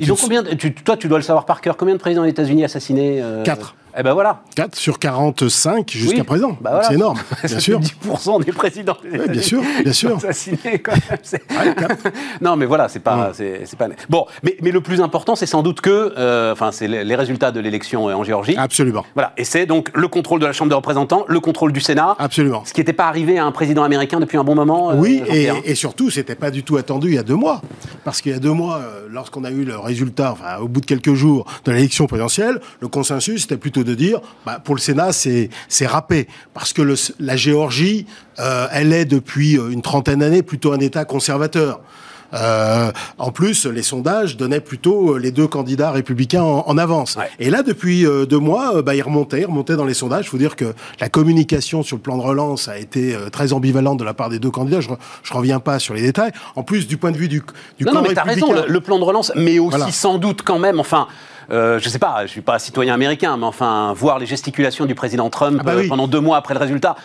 [0.00, 0.42] Ils ont combien
[0.84, 1.76] Toi, tu dois le savoir par cœur.
[1.76, 3.42] Combien de présidents des États-Unis assassinés euh...
[3.44, 3.74] Quatre.
[3.98, 4.42] Eh ben voilà.
[4.56, 6.56] 4 sur 45 jusqu'à présent.
[6.60, 7.80] Bah C'est énorme, bien sûr.
[7.80, 8.96] 10% des présidents.
[9.02, 10.16] Des bien sûr, bien sûr.
[10.16, 11.88] Assassinés quand même.
[12.40, 13.88] non, mais voilà, c'est pas, c'est pas.
[14.08, 17.52] Bon, mais, mais le plus important, c'est sans doute que, euh, enfin, c'est les résultats
[17.52, 18.56] de l'élection en Géorgie.
[18.56, 19.04] Absolument.
[19.14, 22.16] Voilà, et c'est donc le contrôle de la Chambre des représentants, le contrôle du Sénat.
[22.18, 22.62] Absolument.
[22.64, 24.90] Ce qui n'était pas arrivé à un président américain depuis un bon moment.
[24.90, 27.60] Euh, oui, et, et, surtout, c'était pas du tout attendu il y a deux mois,
[28.04, 30.80] parce qu'il y a deux mois, euh, lorsqu'on a eu le résultat, enfin, au bout
[30.80, 34.20] de quelques jours de l'élection présidentielle, le consensus c'était plutôt de dire.
[34.46, 35.50] Bah, pour le Sénat, c'est
[35.86, 36.28] râpé.
[36.54, 38.06] Parce que le, la Géorgie,
[38.38, 41.80] euh, elle est depuis euh, une trentaine d'années plutôt un État conservateur.
[42.34, 47.18] Euh, en plus, les sondages donnaient plutôt les deux candidats républicains en, avance.
[47.38, 50.24] Et là, depuis deux mois, bah, ils remontaient, ils remontaient dans les sondages.
[50.24, 53.98] Il faut dire que la communication sur le plan de relance a été très ambivalente
[53.98, 54.80] de la part des deux candidats.
[54.80, 56.32] Je, ne reviens pas sur les détails.
[56.56, 57.42] En plus, du point de vue du,
[57.78, 58.50] du non, non, mais as raison.
[58.66, 61.08] Le, plan de relance, mais aussi sans doute quand même, enfin.
[61.50, 64.26] Euh, je ne sais pas, je ne suis pas citoyen américain, mais enfin, voir les
[64.26, 66.96] gesticulations du président Trump ah bah euh, pendant deux mois après le résultat,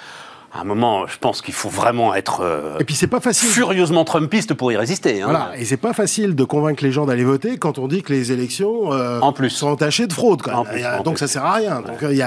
[0.54, 3.50] à un moment, je pense qu'il faut vraiment être euh, et puis c'est pas facile.
[3.50, 5.21] furieusement trumpiste pour y résister.
[5.21, 5.26] Hein.
[5.26, 8.13] Voilà, et c'est pas facile de convaincre les gens d'aller voter quand on dit que
[8.13, 9.50] les élections en plus.
[9.50, 10.41] sont entachées de fraude.
[11.04, 11.82] donc ça sert à rien.
[11.82, 12.21] Donc il y,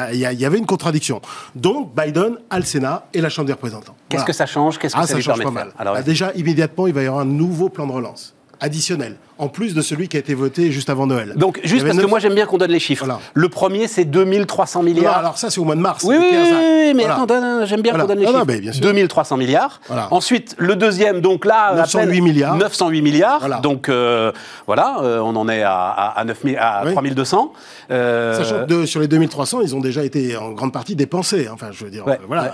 [0.44, 1.22] avait une contradiction.
[1.54, 3.96] Donc Biden a le Sénat et la Chambre des représentants.
[4.08, 4.78] Qu'est-ce que ça change?
[4.78, 5.72] Qu'est-ce que ah, ça, lui change pas mal.
[5.78, 9.48] Alors, bah, déjà immédiatement, il va y avoir un nouveau plan de relance additionnel, en
[9.48, 11.32] plus de celui qui a été voté juste avant Noël.
[11.34, 13.06] Donc, juste parce que moi j'aime bien qu'on donne les chiffres.
[13.34, 15.18] Le premier, c'est 2300 milliards.
[15.18, 16.04] alors ça, c'est au mois de mars.
[16.04, 18.44] Oui, oui, oui, mais attends, j'aime bien qu'on donne les chiffres.
[18.44, 19.80] bien 2300 milliards.
[20.10, 22.56] Ensuite, le deuxième, donc là, 908 milliards.
[22.56, 23.60] 908 milliards.
[23.62, 24.32] Donc, euh,
[24.66, 27.52] voilà, euh, on en est à, à, 9 à 3200.
[27.90, 28.36] Euh...
[28.36, 31.48] Sachant que sur les 2300, ils ont déjà été en grande partie dépensés.
[31.52, 32.52] Enfin, je veux dire, voilà.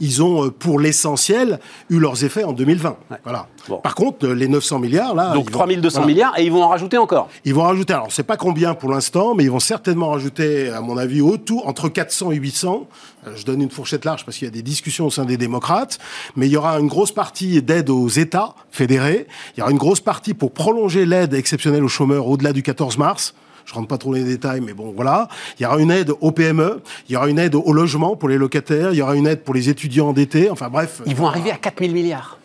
[0.00, 1.58] ils ont, pour l'essentiel,
[1.90, 2.96] eu leurs effets en 2020.
[3.24, 3.46] Voilà.
[3.82, 5.32] Par contre, les 900 milliards, là.
[5.32, 8.22] Donc 3200 milliards, et ils vont en rajouter encore Ils vont en rajouter, alors, c'est
[8.22, 12.32] pas combien pour l'instant, mais ils vont certainement rajouter, à mon avis, autour, entre 400
[12.32, 12.86] et 800.
[13.26, 15.36] Euh, je donne une fourchette large parce qu'il y a des discussions au sein des
[15.36, 15.98] démocrates,
[16.36, 19.26] mais il y aura une grosse partie d'aide aux États fédérés.
[19.56, 22.98] Il y aura une grosse partie pour prolonger l'aide exceptionnelle aux chômeurs au-delà du 14
[22.98, 23.34] mars.
[23.64, 25.28] Je rentre pas trop dans les détails, mais bon, voilà.
[25.58, 28.30] Il y aura une aide aux PME, il y aura une aide au logement pour
[28.30, 30.50] les locataires, il y aura une aide pour les étudiants endettés.
[30.50, 31.02] Enfin bref.
[31.04, 32.38] Ils vont arriver à 4000 milliards.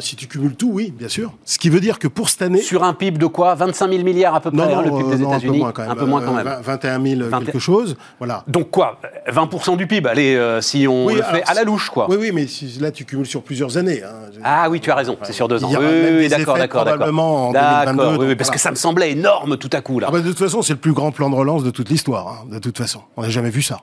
[0.00, 1.32] Si tu cumules tout, oui, bien sûr.
[1.44, 2.60] Ce qui veut dire que pour cette année.
[2.60, 3.54] Sur un PIB de quoi?
[3.54, 5.64] 25 000 milliards à peu près, hein, le PIB des États-Unis?
[5.64, 6.56] Un peu moins quand même.
[6.62, 7.96] 21 000 quelque chose.
[8.18, 8.44] Voilà.
[8.46, 8.98] Donc quoi?
[9.28, 12.06] 20% du PIB Allez, euh, si on le fait à la louche, quoi.
[12.10, 12.46] Oui, oui, mais
[12.80, 14.02] là, tu cumules sur plusieurs années.
[14.02, 14.30] Hein.
[14.44, 15.70] Ah oui, tu as raison, c'est sur deux ans.
[15.70, 17.52] oui, d'accord, d'accord, d'accord.
[17.52, 20.06] D'accord, oui, parce que ça me semblait énorme tout à coup, là.
[20.08, 22.28] Ah bah, de toute façon, c'est le plus grand plan de relance de toute l'histoire,
[22.28, 23.00] hein, de toute façon.
[23.16, 23.80] On n'a jamais vu ça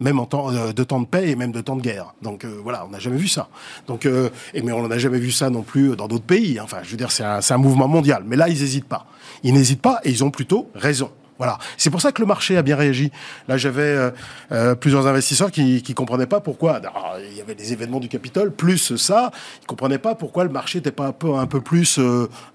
[0.00, 2.14] même en temps euh, de temps de paix et même de temps de guerre.
[2.22, 3.48] Donc euh, voilà, on n'a jamais vu ça.
[3.86, 6.60] Donc euh, et mais on n'a jamais vu ça non plus dans d'autres pays.
[6.60, 8.22] Enfin, je veux dire, c'est un, mouvement mondial.
[8.26, 9.06] Mais là, ils n'hésitent pas.
[9.42, 11.10] Ils n'hésitent pas et ils ont plutôt raison.
[11.38, 11.58] Voilà.
[11.76, 13.12] C'est pour ça que le marché a bien réagi.
[13.46, 14.12] Là, j'avais
[14.80, 16.80] plusieurs investisseurs qui qui comprenaient pas pourquoi.
[17.30, 19.30] il y avait des événements du Capitole, plus ça,
[19.62, 22.00] ils comprenaient pas pourquoi le marché n'était pas un peu un peu plus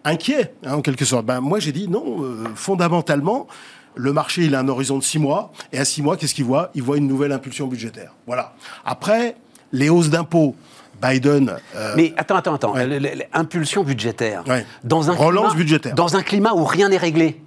[0.04, 1.26] inquiet, hein, en quelque sorte.
[1.26, 2.26] Ben moi, j'ai dit non.
[2.56, 3.48] fondamentalement,
[3.96, 5.52] le marché, il a un horizon de six mois.
[5.72, 6.72] Et à six mois, qu'est-ce qu'il voit?
[6.74, 8.14] Il voit une nouvelle impulsion budgétaire.
[8.28, 8.54] Voilà.
[8.86, 9.36] Après,
[9.72, 10.56] les hausses d'impôts.
[11.02, 11.58] Biden.
[11.76, 12.76] Euh, Mais attends, attends, attends.
[12.76, 14.44] L'impulsion budgétaire.
[14.86, 15.96] Dans un Relance budgétaire.
[15.96, 17.43] Dans un climat où rien n'est réglé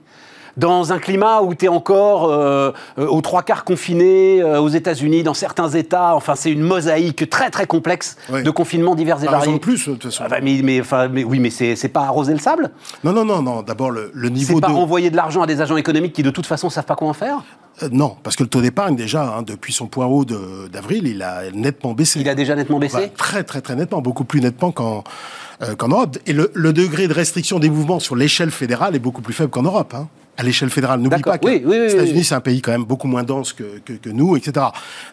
[0.57, 4.69] dans un climat où tu es encore euh, euh, aux trois quarts confiné euh, aux
[4.69, 6.15] États-Unis, dans certains États.
[6.15, 9.59] Enfin, c'est une mosaïque très très complexe de confinements divers et variés.
[9.59, 10.25] plus, de toute façon.
[10.27, 12.71] Ah bah, mais, mais, enfin, mais, oui, mais c'est pas arroser le sable?
[13.05, 13.63] Non, non, non, non.
[13.63, 16.31] D'abord, le, le niveau C'est pas envoyer de l'argent à des agents économiques qui, de
[16.31, 17.43] toute façon, savent pas quoi en faire?
[17.93, 21.51] Non, parce que le taux d'épargne, déjà, hein, depuis son point haut d'avril, il a
[21.53, 22.21] nettement baissé.
[22.21, 22.97] Il a déjà nettement baissé?
[22.97, 25.05] Bah, Très, très, très nettement, beaucoup plus nettement qu'en
[25.61, 26.17] Europe.
[26.27, 29.51] Et le, le, degré de restriction des mouvements sur l'échelle fédérale est beaucoup plus faible
[29.51, 29.93] qu'en Europe.
[29.95, 31.01] Hein à l'échelle fédérale.
[31.01, 33.93] N'oublie pas que les États-Unis, c'est un pays quand même beaucoup moins dense que, que,
[33.93, 34.67] que, nous, etc.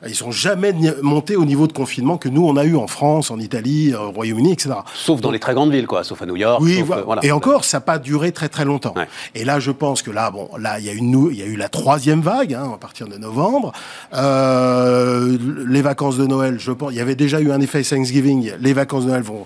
[0.08, 3.32] Ils sont jamais montés au niveau de confinement que nous, on a eu en France,
[3.32, 4.76] en Italie, au Royaume-Uni, etc.
[4.94, 6.62] Sauf dans les très grandes villes, quoi, sauf à New York.
[6.62, 7.24] Oui, euh, voilà.
[7.24, 8.94] Et encore, ça n'a pas duré très très longtemps.
[9.36, 11.46] Et là, je pense que là, bon, là, il y a une, il y a
[11.46, 13.72] eu la troisième vague, hein, à partir de novembre.
[14.14, 18.52] Euh, les vacances de Noël, je pense, il y avait déjà eu un effet Thanksgiving.
[18.60, 19.46] Les vacances de Noël vont,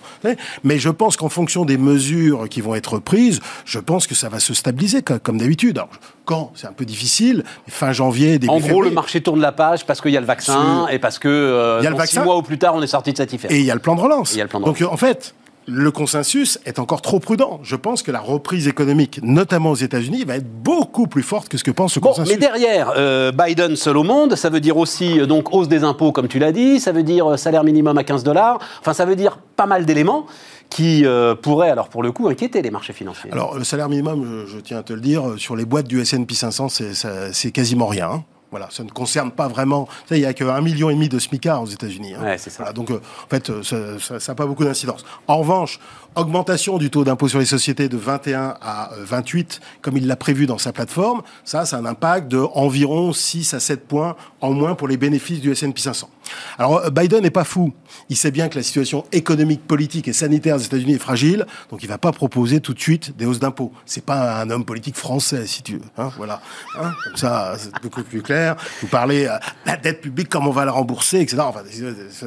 [0.64, 4.30] mais je pense qu'en fonction des mesures qui vont être prises, je pense que ça
[4.30, 5.67] va se stabiliser comme d'habitude.
[5.76, 5.90] Alors,
[6.26, 7.44] quand C'est un peu difficile.
[7.68, 10.26] Fin janvier, début En gros, le marché tourne la page parce qu'il y a le
[10.26, 12.22] vaccin et parce que euh, Il y a le donc, vaccin.
[12.22, 13.52] six mois ou plus tard, on est sorti de cette affaire.
[13.52, 14.32] Et il y a le plan de relance.
[14.32, 15.34] Et il y a le plan de Donc, en fait,
[15.70, 17.60] le consensus est encore trop prudent.
[17.64, 21.58] Je pense que la reprise économique, notamment aux États-Unis, va être beaucoup plus forte que
[21.58, 22.32] ce que pense le Bon, consensus.
[22.34, 25.84] mais derrière, euh, Biden seul au monde, ça veut dire aussi euh, donc hausse des
[25.84, 28.94] impôts, comme tu l'as dit, ça veut dire euh, salaire minimum à 15 dollars, enfin
[28.94, 30.26] ça veut dire pas mal d'éléments
[30.70, 33.32] qui euh, pourraient, alors pour le coup, inquiéter les marchés financiers.
[33.32, 36.02] Alors, le salaire minimum, je, tiens à te le dire, euh, sur les boîtes du
[36.02, 38.10] S&P 500, c'est- ça- c'est quasiment rien.
[38.12, 38.24] hein.
[38.52, 39.88] Voilà, ça ne concerne pas vraiment.
[40.12, 42.14] Il n'y a qu'un million et demi de SMICA aux États-Unis.
[42.16, 42.24] hein.
[42.24, 42.38] Ouais.
[42.58, 43.62] Voilà, donc, euh, en fait, euh,
[44.00, 45.04] ça n'a pas beaucoup d'incidence.
[45.28, 45.80] En revanche,
[46.16, 50.16] augmentation du taux d'impôt sur les sociétés de 21 à euh, 28, comme il l'a
[50.16, 54.16] prévu dans sa plateforme, ça, ça a un impact de environ 6 à 7 points
[54.42, 56.10] en moins pour les bénéfices du S&P 500.
[56.58, 57.74] Alors, euh, Biden n'est pas fou.
[58.10, 61.84] Il sait bien que la situation économique, politique et sanitaire des États-Unis est fragile, donc
[61.84, 63.72] il va pas proposer tout de suite des hausses d'impôts.
[63.86, 65.82] C'est pas un homme politique français, si tu veux.
[65.98, 66.42] Hein, voilà.
[66.80, 68.37] Hein, comme ça, c'est beaucoup plus clair.
[68.82, 71.38] Vous parlez euh, la dette publique, comment on va la rembourser, etc.
[71.42, 71.62] Enfin,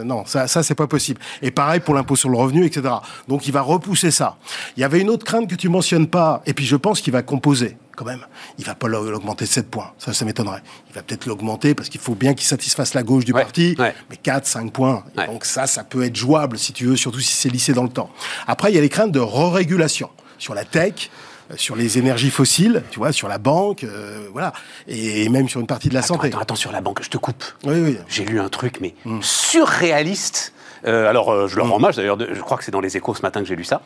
[0.05, 1.21] non, ça, ça c'est pas possible.
[1.43, 2.95] Et pareil pour l'impôt sur le revenu, etc.
[3.29, 4.37] Donc il va repousser ça.
[4.77, 7.13] Il y avait une autre crainte que tu mentionnes pas, et puis je pense qu'il
[7.13, 8.25] va composer quand même.
[8.59, 9.91] Il va pas l'augmenter de 7 points.
[9.99, 10.63] Ça, ça m'étonnerait.
[10.89, 13.77] Il va peut-être l'augmenter parce qu'il faut bien qu'il satisfasse la gauche du Ouais, parti.
[13.79, 13.95] ouais.
[14.09, 15.05] Mais 4, 5 points.
[15.19, 15.27] Ouais.
[15.27, 17.91] Donc ça, ça peut être jouable, si tu veux, surtout si c'est lissé dans le
[17.91, 18.09] temps.
[18.47, 21.11] Après, il y a les craintes de re-régulation sur la tech,
[21.57, 24.53] sur les énergies fossiles, tu vois, sur la banque, euh, voilà,
[24.89, 26.29] et même sur une partie de la Attends, santé.
[26.29, 27.45] attends, attends, sur la banque, je te coupe.
[27.65, 27.99] Oui, oui.
[28.09, 30.53] J'ai lu un truc, mais surréaliste.
[30.87, 33.15] Euh, alors, euh, je leur rends hommage, d'ailleurs, je crois que c'est dans les échos
[33.15, 33.83] ce matin que j'ai lu ça.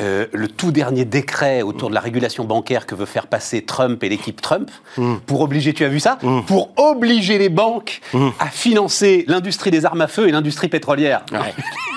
[0.00, 4.02] Euh, le tout dernier décret autour de la régulation bancaire que veut faire passer Trump
[4.02, 4.68] et l'équipe Trump,
[5.26, 8.00] pour obliger, tu as vu ça Pour obliger les banques
[8.40, 11.24] à financer l'industrie des armes à feu et l'industrie pétrolière.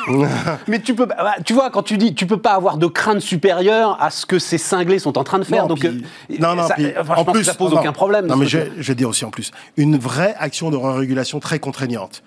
[0.67, 3.19] Mais tu peux, bah, tu vois, quand tu dis, tu peux pas avoir de crainte
[3.19, 5.63] supérieure à ce que ces cinglés sont en train de faire.
[5.63, 7.79] Non, donc, puis- euh, non, non, ça, puis, je en plus, que ça pose non,
[7.79, 8.27] aucun problème.
[8.27, 11.59] Non, mais je, je vais dire aussi en plus, une vraie action de régulation très
[11.59, 12.23] contraignante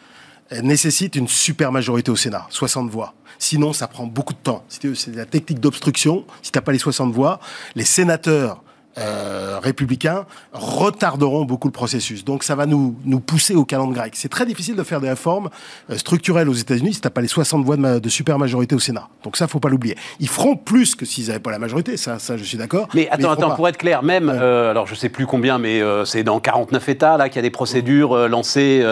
[0.51, 3.15] elle nécessite une super majorité au Sénat, 60 voix.
[3.41, 4.65] Sinon, ça prend beaucoup de temps.
[4.69, 6.27] C'est la technique d'obstruction.
[6.43, 7.41] Si tu n'as pas les 60 voix,
[7.75, 8.63] les sénateurs
[8.99, 12.25] euh, républicains retarderont beaucoup le processus.
[12.25, 14.13] Donc ça va nous, nous pousser au calendrier grec.
[14.17, 15.49] C'est très difficile de faire des réformes
[15.91, 18.39] euh, structurelles aux États-Unis si tu n'as pas les 60 voix de, ma- de super
[18.39, 19.09] majorité au Sénat.
[19.25, 19.97] Donc ça, faut pas l'oublier.
[20.21, 22.89] Ils feront plus que s'ils n'avaient pas la majorité, ça, ça je suis d'accord.
[22.95, 23.55] Mais attends, attends, pas.
[23.57, 27.17] pour être clair, même, euh, alors je sais plus combien, mais c'est dans 49 États
[27.17, 28.85] là qu'il y a des procédures lancées,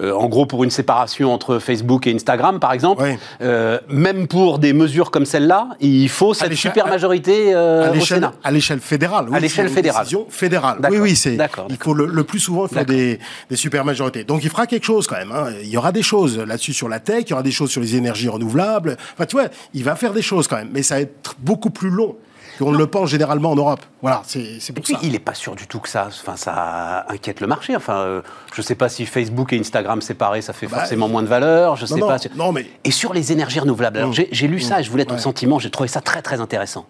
[0.00, 3.04] en gros pour une séparation entre Facebook et Instagram, par exemple.
[3.40, 8.32] Euh, même pour des mesures comme celle-là, il faut cette super majorité à au Sénat.
[8.44, 9.27] à l'échelle fédérale.
[9.36, 10.02] Oui, l'échelle fédérale.
[10.02, 10.78] décision fédérale.
[10.90, 11.36] Oui, oui, c'est.
[11.36, 13.18] D'accord, Il faut le, le plus souvent il faut des,
[13.50, 14.24] des super majorités.
[14.24, 15.32] Donc il fera quelque chose quand même.
[15.32, 15.48] hein.
[15.62, 17.80] Il y aura des choses là-dessus sur la tech, il y aura des choses sur
[17.80, 18.96] les énergies renouvelables.
[19.14, 21.70] Enfin, tu vois, il va faire des choses quand même, mais ça va être beaucoup
[21.70, 22.16] plus long
[22.58, 23.78] qu'on ne le pense généralement en Europe.
[24.02, 24.98] Voilà, c'est Et pour puis, ça.
[25.04, 27.76] il n'est pas sûr du tout que ça, enfin, ça inquiète le marché.
[27.76, 28.20] Enfin, euh,
[28.52, 31.28] je ne sais pas si Facebook et Instagram séparés, ça fait Bah, forcément moins de
[31.28, 31.76] valeur.
[31.76, 32.16] Je non, sais non, pas.
[32.34, 34.04] non, mais- Et sur les énergies renouvelables.
[34.04, 34.12] Mmh.
[34.32, 35.20] j'ai lu ça, je voulais ton Ouais.
[35.20, 35.60] sentiment.
[35.60, 36.86] J'ai trouvé ça très très intéressant.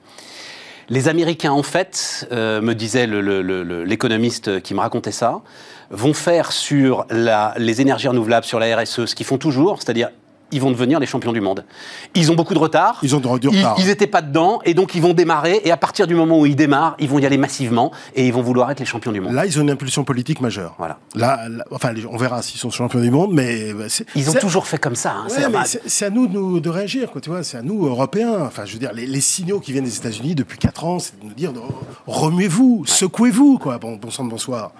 [0.90, 5.42] Les Américains, en fait, euh, me disait l'économiste qui me racontait ça,
[5.90, 10.10] vont faire sur les énergies renouvelables, sur la RSE, ce qu'ils font toujours, c'est-à-dire
[10.52, 11.64] ils vont devenir les champions du monde.
[12.14, 12.98] Ils ont beaucoup de retard.
[13.02, 13.76] Ils ont du retard.
[13.78, 15.60] Ils n'étaient pas dedans, et donc ils vont démarrer.
[15.64, 18.32] Et à partir du moment où ils démarrent, ils vont y aller massivement, et ils
[18.32, 19.32] vont vouloir être les champions du monde.
[19.34, 20.74] Là, ils ont une impulsion politique majeure.
[20.78, 20.98] Voilà.
[21.14, 24.66] Là, là- enfin, on verra s'ils sont champions du monde, mais c'est- Ils ont toujours
[24.66, 25.12] fait comme ça.
[25.12, 25.30] hein, Ouais,
[25.86, 27.42] c'est- à nous de, nous de réagir, quoi, tu vois.
[27.42, 28.34] C'est à nous, Européens.
[28.46, 31.18] Enfin, je veux dire, les, les signaux qui viennent des États-Unis depuis 4 ans, c'est
[31.20, 31.60] de nous dire de-
[32.06, 33.78] remuez-vous, secouez-vous, quoi.
[33.78, 34.72] Bon, bon sang de bonsoir.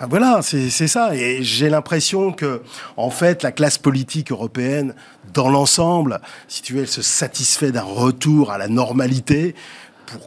[0.00, 1.14] Ah, voilà, c'est ça.
[1.14, 2.62] Et j'ai l'impression que,
[2.96, 4.94] en fait, la classe politique européenne,
[5.32, 9.54] dans l'ensemble, si tu veux, elle se satisfait d'un retour à la normalité.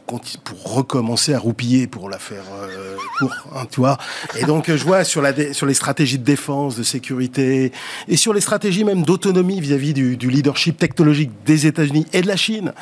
[0.06, 0.20] Pour,
[0.64, 3.96] recommencer à roupiller, pour la faire euh, court, hein.
[4.36, 7.72] Et donc, je vois sur, les stratégies de défense, de sécurité,
[8.06, 12.36] et sur les stratégies même d'autonomie vis-à-vis du, leadership technologique des États-Unis et de la
[12.36, 12.74] Chine.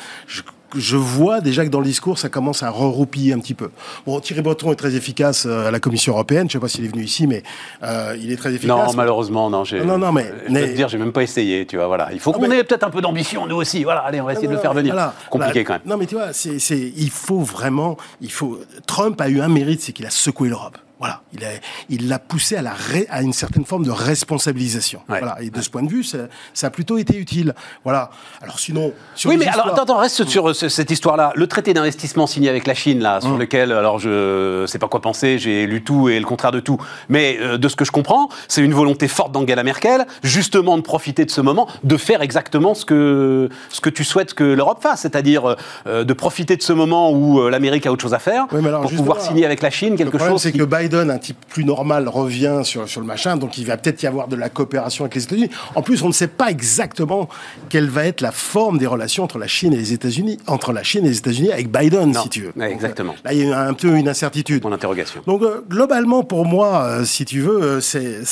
[0.75, 3.71] Je vois déjà que dans le discours, ça commence à reroupiller un petit peu.
[4.07, 6.49] Bon, Thierry Breton est très efficace euh, à la Commission européenne.
[6.49, 7.43] Je sais pas s'il est venu ici, mais
[7.83, 8.77] euh, il est très efficace.
[8.89, 9.65] non, malheureusement, non.
[9.65, 11.87] j'ai- Non, non, mais- Je mais- peux te dire, j'ai même pas essayé, tu vois.
[11.87, 12.09] Voilà.
[12.13, 13.85] Il faut Non, qu'on mais- ait peut-être un peu d'ambition, nous aussi.
[13.85, 14.93] Voilà, allez, on va essayer de le faire venir.
[14.93, 15.15] Voilà.
[15.31, 15.83] Compliqué Bah, quand même.
[15.87, 16.57] Non, mais tu vois, c'est,
[16.97, 18.59] il faut vraiment, il faut.
[18.87, 20.79] Trump a eu un mérite, c'est qu'il a secoué l'Europe.
[20.99, 21.51] Voilà, il l'a
[21.91, 22.75] il poussé à, la
[23.11, 25.01] à une certaine forme de responsabilisation.
[25.09, 26.19] Voilà, et de ce point de vue, ça,
[26.55, 27.55] ça, a plutôt été utile.
[27.85, 28.11] Voilà.
[28.41, 31.33] Alors sinon, sur oui, mais alors attends, attends, reste sur euh, cette histoire-là.
[31.35, 33.39] Le traité d'investissement signé avec la Chine, là, sur hum.
[33.39, 36.79] lequel, alors je sais pas quoi penser, j'ai lu tout et le contraire de tout,
[37.11, 40.83] mais euh, de ce que je comprends, c'est une volonté forte d'Angela Merkel, justement de
[40.83, 44.83] profiter de ce moment, de faire exactement ce que ce que tu souhaites que l'Europe
[44.83, 45.57] fasse, c'est-à-dire
[45.87, 49.21] euh, de profiter de ce moment où l'Amérique a autre chose à faire pour pouvoir
[49.21, 50.41] signer avec la Chine quelque chose.
[50.41, 53.77] C'est que Biden, un type plus normal, revient sur, sur le machin, donc il va
[53.77, 55.51] peut-être y avoir de la coopération avec les États-Unis.
[55.75, 57.29] En plus, on ne sait pas exactement
[57.69, 60.83] quelle va être la forme des relations entre la Chine et les États-Unis, entre la
[60.83, 62.63] Chine et les États-Unis avec Biden, si tu veux.
[62.63, 63.15] exactement.
[63.25, 64.65] là, il y a un peu une incertitude.
[64.65, 65.23] Mon interrogation.
[65.27, 68.25] Donc, euh, globalement, pour moi, euh, si tu veux, euh, c'est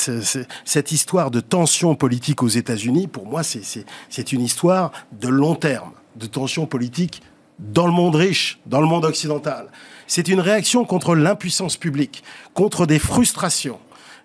[0.65, 5.91] cette histoire de tension politique aux États-Unis, pour moi, c'est une histoire de long terme,
[6.15, 7.21] de tension politique
[7.59, 9.67] dans le monde riche, dans le monde occidental.
[10.07, 13.79] C'est une réaction contre l'impuissance publique, contre des frustrations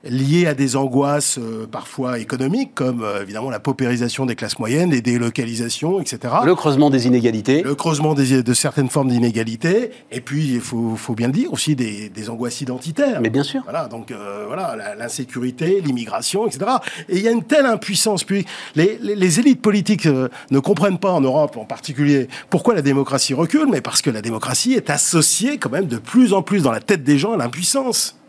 [0.04, 4.90] liées à des angoisses euh, parfois économiques, comme euh, évidemment la paupérisation des classes moyennes,
[4.90, 6.34] les délocalisations, etc.
[6.44, 7.62] Le creusement des inégalités.
[7.62, 9.90] Le creusement des, de certaines formes d'inégalités.
[10.10, 13.20] Et puis, il faut, faut, bien le dire, aussi des, des, angoisses identitaires.
[13.20, 13.62] Mais bien sûr.
[13.64, 16.70] Voilà, donc euh, voilà, l'insécurité, l'immigration, etc.
[17.08, 18.48] Et il y a une telle impuissance publique.
[18.76, 23.34] Les, les, les élites politiques ne comprennent pas, en Europe en particulier, pourquoi la démocratie
[23.34, 26.72] recule, mais parce que la démocratie est associée quand même de plus en plus dans
[26.72, 28.19] la tête des gens à l'impuissance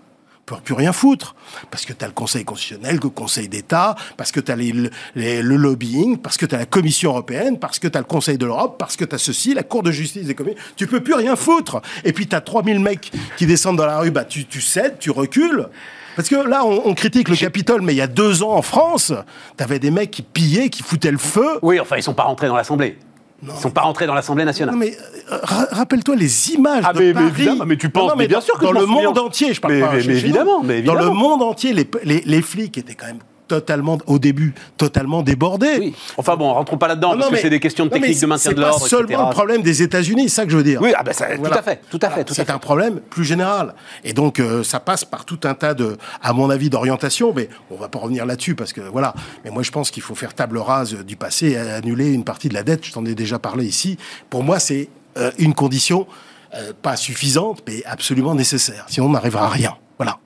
[0.46, 1.36] peut plus rien foutre.
[1.70, 5.56] Parce que tu as le Conseil constitutionnel, le Conseil d'État, parce que tu as le
[5.56, 8.46] lobbying, parce que tu as la Commission européenne, parce que tu as le Conseil de
[8.46, 10.56] l'Europe, parce que tu as ceci, la Cour de justice des communes.
[10.76, 11.82] Tu peux plus rien foutre.
[12.04, 15.00] Et puis tu as 3000 mecs qui descendent dans la rue, bah tu, tu cèdes,
[15.00, 15.68] tu recules.
[16.16, 19.14] Parce que là, on, critique le Capitole, mais il y a deux ans en France,
[19.58, 21.60] tu avais des mecs qui pillaient, qui foutaient le feu.
[21.62, 22.98] Oui, enfin, ils sont pas rentrés dans l'Assemblée.
[23.44, 24.76] Ils ne sont pas rentrés dans l'Assemblée nationale.
[24.76, 24.96] Non, mais
[25.32, 27.26] euh, rappelle-toi les images ah, de mais, Paris.
[27.26, 29.80] Mais, évidemment, mais tu penses, mais bien sûr que dans le monde entier, je parle
[29.80, 29.94] pas.
[29.94, 31.00] Mais, évidemment, mais évidemment.
[31.00, 33.20] Dans le monde entier, les, les, les flics étaient quand même
[33.52, 35.68] totalement, au début, totalement débordé.
[35.78, 35.94] Oui.
[36.16, 38.62] Enfin bon, rentrons pas là-dedans, parce que c'est des questions de technique de maintien de
[38.62, 38.76] l'ordre.
[38.76, 40.82] C'est pas seulement le problème des États-Unis, c'est ça que je veux dire.
[40.82, 42.26] Oui, ah ben ça, tout à fait, tout à fait.
[42.32, 43.74] C'est un problème plus général.
[44.06, 47.50] Et donc, euh, ça passe par tout un tas de, à mon avis, d'orientation, mais
[47.70, 49.14] on va pas revenir là-dessus, parce que voilà.
[49.44, 52.48] Mais moi, je pense qu'il faut faire table rase du passé et annuler une partie
[52.48, 52.86] de la dette.
[52.86, 53.98] Je t'en ai déjà parlé ici.
[54.30, 54.88] Pour moi, c'est
[55.18, 56.08] euh, une condition
[56.56, 58.86] euh, pas suffisante, mais absolument nécessaire.
[58.88, 59.76] Sinon, on n'arrivera à rien.
[59.98, 60.20] Voilà.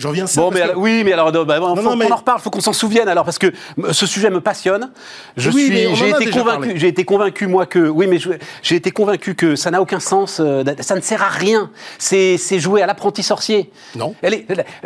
[0.00, 0.40] Je reviens ça.
[0.40, 3.06] Bon, mais oui, mais alors, bah, faut, non, on en reparle, faut qu'on s'en souvienne
[3.06, 3.52] alors, parce que
[3.90, 4.90] ce sujet me passionne.
[5.36, 8.18] Je suis, j'ai été convaincu, j'ai été convaincu moi que, oui, mais
[8.62, 11.70] j'ai été convaincu que ça n'a aucun sens, euh, ça ne sert à rien.
[11.98, 13.70] C'est, jouer à l'apprenti sorcier.
[13.94, 14.14] Non.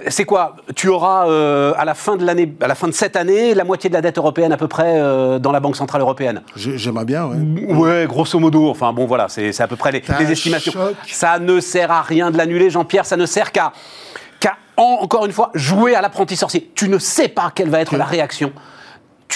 [0.09, 0.57] C'est quoi?
[0.74, 3.62] Tu auras euh, à la fin de l'année, à la fin de cette année, la
[3.62, 6.42] moitié de la dette européenne à peu près euh, dans la Banque centrale européenne.
[6.57, 7.37] J'aimerais bien, ouais.
[7.72, 8.68] Ouais, grosso modo.
[8.68, 10.72] Enfin bon, voilà, c'est à peu près les, les estimations.
[11.07, 13.07] Ça ne sert à rien de l'annuler, Jean-Pierre.
[13.07, 13.72] Ça ne sert qu'à
[14.76, 16.70] encore une fois, jouer à l'apprenti sorcier.
[16.74, 18.52] Tu ne sais pas quelle va être la réaction.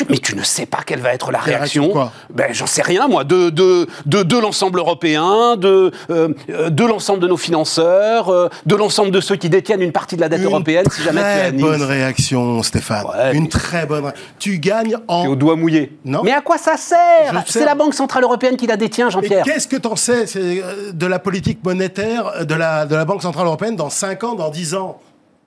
[0.09, 2.11] Mais tu ne sais pas quelle va être la réaction.
[2.33, 6.29] ben, j'en sais rien, moi, de, de, de, l'ensemble européen, de, euh,
[6.71, 10.21] de l'ensemble de nos financeurs, euh, de l'ensemble de ceux qui détiennent une partie de
[10.21, 13.05] la dette européenne, si jamais tu Une bonne réaction, Stéphane.
[13.33, 15.27] une très bonne Tu gagnes en.
[15.27, 15.99] au doigt mouillé.
[16.05, 16.23] Non.
[16.23, 19.45] Mais à quoi ça sert C'est la Banque Centrale Européenne qui la détient, Jean-Pierre.
[19.45, 23.23] Qu'est-ce que tu en sais euh, de la politique monétaire de la, de la Banque
[23.23, 25.01] Centrale Européenne dans 5 ans, dans 10 ans?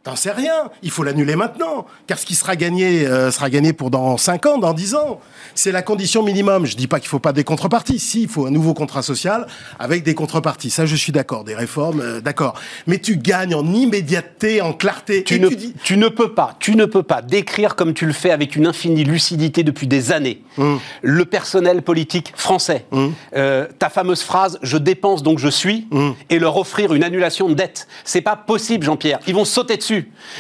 [0.03, 0.71] T'en sais rien.
[0.81, 1.85] Il faut l'annuler maintenant.
[2.07, 5.19] Car ce qui sera gagné euh, sera gagné pour dans 5 ans, dans 10 ans.
[5.53, 6.65] C'est la condition minimum.
[6.65, 7.99] Je dis pas qu'il faut pas des contreparties.
[7.99, 9.45] Si, il faut un nouveau contrat social
[9.77, 10.71] avec des contreparties.
[10.71, 11.43] Ça, je suis d'accord.
[11.43, 12.59] Des réformes, euh, d'accord.
[12.87, 15.23] Mais tu gagnes en immédiateté, en clarté.
[15.23, 15.49] Tu, ne,
[15.83, 18.65] tu, ne peux pas, tu ne peux pas décrire comme tu le fais avec une
[18.65, 20.79] infinie lucidité depuis des années hum.
[21.03, 22.85] le personnel politique français.
[22.91, 23.13] Hum.
[23.35, 26.15] Euh, ta fameuse phrase «je dépense donc je suis hum.
[26.31, 27.87] et leur offrir une annulation de dette.
[28.03, 29.19] C'est pas possible, Jean-Pierre.
[29.27, 29.90] Ils vont sauter dessus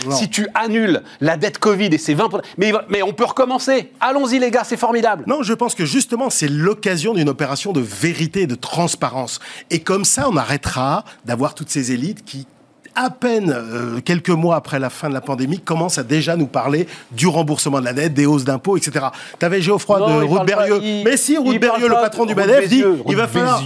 [0.09, 3.91] si tu annules la dette Covid et ses 20%, mais, mais on peut recommencer.
[3.99, 5.23] Allons-y les gars, c'est formidable.
[5.27, 9.39] Non, je pense que justement c'est l'occasion d'une opération de vérité, de transparence.
[9.69, 12.47] Et comme ça, on arrêtera d'avoir toutes ces élites qui
[12.95, 16.47] à peine euh, quelques mois après la fin de la pandémie, commence à déjà nous
[16.47, 19.05] parler du remboursement de la dette, des hausses d'impôts, etc.
[19.39, 20.79] T'avais Geoffroy de Route Berrieux.
[21.05, 23.61] Mais si, Route Berrieux, le patron du BADEF, dit il va falloir.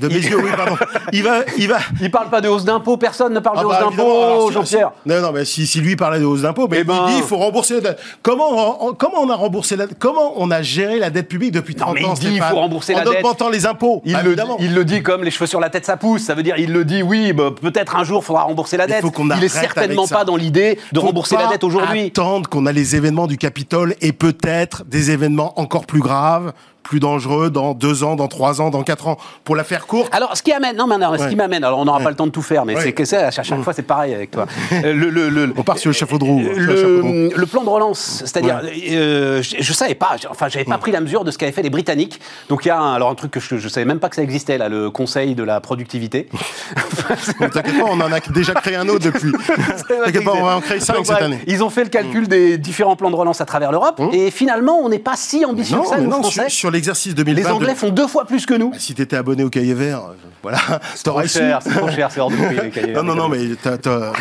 [0.00, 0.76] De Bézieux, oui, pardon.
[1.12, 1.40] Il va.
[1.58, 1.78] Il, va...
[2.00, 4.92] il parle pas de hausse d'impôts, personne ne parle ah de hausse bah, d'impôts, Jean-Pierre.
[5.06, 7.06] Non, non, mais si, si, lui parlait de hausse d'impôts, mais eh il ben...
[7.06, 8.00] dit il faut rembourser la dette.
[8.22, 11.74] Comment on, comment on a remboursé la Comment on a géré la dette publique depuis
[11.74, 13.08] 30 non, ans il dit il faut rembourser la dette.
[13.08, 14.02] En augmentant les impôts.
[14.04, 16.22] Il, le, il le dit comme les cheveux sur la tête, ça pousse.
[16.22, 18.86] Ça veut dire, il le dit, oui, bah, peut-être un jour, il faudra rembourser la
[18.86, 19.04] dette.
[19.04, 22.06] Il est certainement pas dans l'idée de rembourser la dette aujourd'hui.
[22.06, 26.52] Attendre qu'on a les événements du Capitole et peut-être des événements encore plus graves
[26.82, 29.16] plus dangereux dans deux ans, dans trois ans, dans quatre ans.
[29.44, 30.14] Pour la faire courte.
[30.14, 32.26] Alors, ce qui amène, non, non, ce qui m'amène, alors on n'aura pas le temps
[32.26, 34.46] de tout faire, mais c'est que ça, à chaque, fois, c'est pareil avec toi.
[34.82, 36.40] Euh, le, le, on part sur le chapeau de roue.
[36.40, 38.62] Le, plan de relance, c'est-à-dire,
[38.92, 41.62] euh, je, ne savais pas, enfin, j'avais pas pris la mesure de ce qu'avaient fait
[41.62, 42.20] les Britanniques.
[42.48, 44.16] Donc, il y a un, alors un truc que je, ne savais même pas que
[44.16, 46.28] ça existait là, le Conseil de la productivité.
[47.38, 49.32] T'inquiète pas, on en a déjà créé un autre depuis.
[50.04, 51.40] T'inquiète pas, on va en créer cinq cette année.
[51.46, 52.28] Ils ont fait le calcul mmh.
[52.28, 55.78] des différents plans de relance à travers l'Europe, et finalement, on n'est pas si ambitieux
[55.80, 56.48] que ça, nous, Français.
[56.48, 58.70] Sur, l'exercice 2020, les Anglais font deux fois plus que nous.
[58.70, 60.58] Bah, si tu étais abonné au cahier vert, euh, voilà.
[60.94, 62.92] C'est trop cher, c'est trop cher, c'est hors de prix.
[62.94, 63.38] non, non, non, mais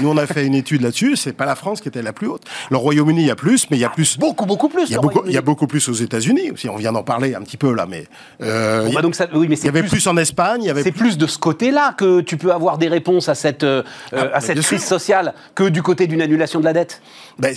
[0.02, 1.16] nous on a fait une étude là-dessus.
[1.16, 2.44] C'est pas la France qui était la plus haute.
[2.70, 4.18] Le Royaume-Uni, il y a plus, mais il y a plus.
[4.18, 4.90] Beaucoup, beaucoup plus.
[4.90, 6.70] Il y a, beaucoup, il y a beaucoup plus aux États-Unis aussi.
[6.70, 8.06] On vient d'en parler un petit peu là, mais.
[8.42, 10.64] Euh, bah, donc ça, oui, mais il y avait plus, en Espagne.
[10.64, 11.18] Il y avait c'est plus...
[11.18, 14.62] de ce côté-là que tu peux avoir des réponses à cette, euh, ah, à cette
[14.62, 17.02] crise sociale que du côté d'une annulation de la dette?
[17.38, 17.56] Ben,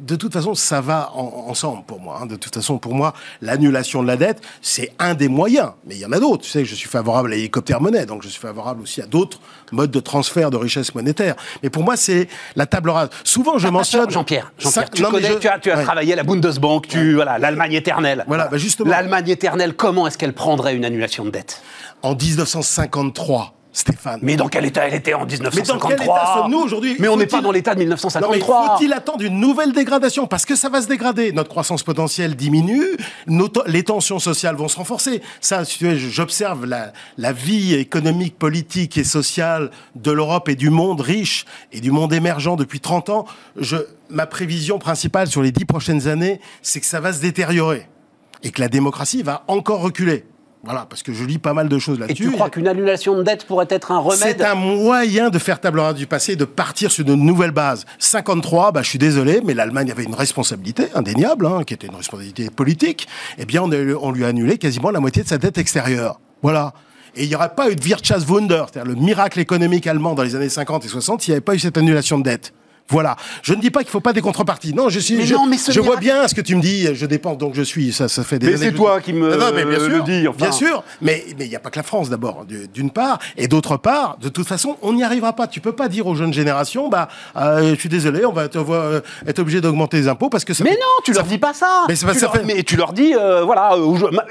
[0.00, 2.20] de toute façon, ça va ensemble pour moi.
[2.22, 2.26] Hein.
[2.26, 5.70] De toute façon, pour moi, l'annulation de la dette, c'est un des moyens.
[5.86, 6.44] Mais il y en a d'autres.
[6.44, 9.40] Tu sais, je suis favorable à l'hélicoptère-monnaie, donc je suis favorable aussi à d'autres
[9.72, 11.34] modes de transfert de richesse monétaire.
[11.62, 13.10] Mais pour moi, c'est la table rase.
[13.24, 14.10] Souvent, je ah, mentionne...
[14.10, 15.02] Jean-Pierre, Jean tu,
[15.40, 18.24] tu, as, tu as travaillé à la Bundesbank, tu, voilà, l'Allemagne éternelle.
[18.26, 18.90] Voilà, ben justement.
[18.90, 21.62] L'Allemagne éternelle, comment est-ce qu'elle prendrait une annulation de dette?
[22.02, 24.18] En 1953, Stéphane.
[24.22, 27.06] Mais dans quel état elle était en 1953 Mais dans quel état sommes-nous aujourd'hui Mais
[27.06, 28.76] on n'est pas dans l'état de 1953.
[28.76, 31.30] faut-il attendre une nouvelle dégradation Parce que ça va se dégrader.
[31.32, 32.96] Notre croissance potentielle diminue,
[33.66, 35.22] les tensions sociales vont se renforcer.
[35.40, 41.46] Ça, j'observe la, la vie économique, politique et sociale de l'Europe et du monde riche
[41.70, 43.26] et du monde émergent depuis 30 ans.
[43.56, 43.76] Je,
[44.10, 47.88] ma prévision principale sur les 10 prochaines années, c'est que ça va se détériorer
[48.42, 50.24] et que la démocratie va encore reculer.
[50.64, 52.24] Voilà, parce que je lis pas mal de choses là-dessus.
[52.24, 55.38] Et tu crois qu'une annulation de dette pourrait être un remède C'est un moyen de
[55.38, 57.84] faire table rase du passé et de partir sur de nouvelles bases.
[57.98, 61.94] 53, bah, je suis désolé, mais l'Allemagne avait une responsabilité indéniable, hein, qui était une
[61.94, 63.06] responsabilité politique.
[63.38, 66.20] Eh bien, on, on lui a annulé quasiment la moitié de sa dette extérieure.
[66.42, 66.74] Voilà.
[67.14, 70.34] Et il n'y aurait pas eu de Wirtschaftswunder, c'est-à-dire le miracle économique allemand dans les
[70.34, 72.52] années 50 et 60, s'il n'y avait pas eu cette annulation de dette.
[72.90, 73.16] Voilà.
[73.42, 74.74] Je ne dis pas qu'il ne faut pas des contreparties.
[74.74, 75.24] Non, je suis.
[75.26, 76.94] je, vois bien ce que tu me dis.
[76.94, 77.92] Je dépense donc je suis.
[77.92, 78.50] Ça, ça fait des.
[78.50, 80.26] Mais c'est toi qui me non, mais bien sûr, le dis.
[80.36, 80.82] Bien sûr.
[81.02, 84.16] Mais mais il n'y a pas que la France d'abord, d'une part, et d'autre part,
[84.20, 85.46] de toute façon, on n'y arrivera pas.
[85.46, 89.00] Tu peux pas dire aux jeunes générations, bah, euh, je suis désolé, on va euh,
[89.26, 90.64] être obligé d'augmenter les impôts parce que ça.
[90.64, 91.84] Mais non, tu leur dis pas ça.
[91.88, 93.76] Mais, tu leur, mais tu leur dis, euh, voilà,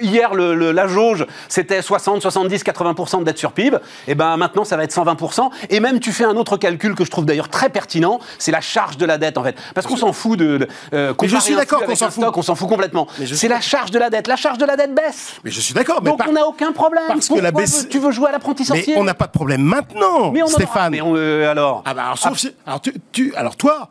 [0.01, 3.77] hier le, la jauge c'était 60, 70, 80% de dette sur PIB.
[4.07, 7.05] Et ben maintenant ça va être 120% Et même tu fais un autre calcul que
[7.05, 9.57] je trouve d'ailleurs très pertinent c'est la charge de la dette en fait.
[9.75, 10.69] Parce qu'on s'en fout de.
[10.93, 12.23] Euh, mais je suis d'accord qu'on s'en fout.
[12.33, 13.05] on s'en fout complètement.
[13.25, 14.27] C'est la charge de la dette.
[14.27, 15.33] La charge de la dette baisse.
[15.43, 16.01] Mais je suis d'accord.
[16.01, 17.03] Donc on n'a aucun problème.
[17.09, 17.89] Parce que la baisse.
[17.89, 20.47] Tu veux jouer à l'apprenti sorcier Mais on n'a pas de problème maintenant, mais on
[20.47, 20.91] Stéphane.
[20.91, 21.83] Mais euh, alors.
[21.85, 22.69] Ah bah alors, sauf ah.
[22.69, 22.81] alors,
[23.11, 23.89] tu, alors toi,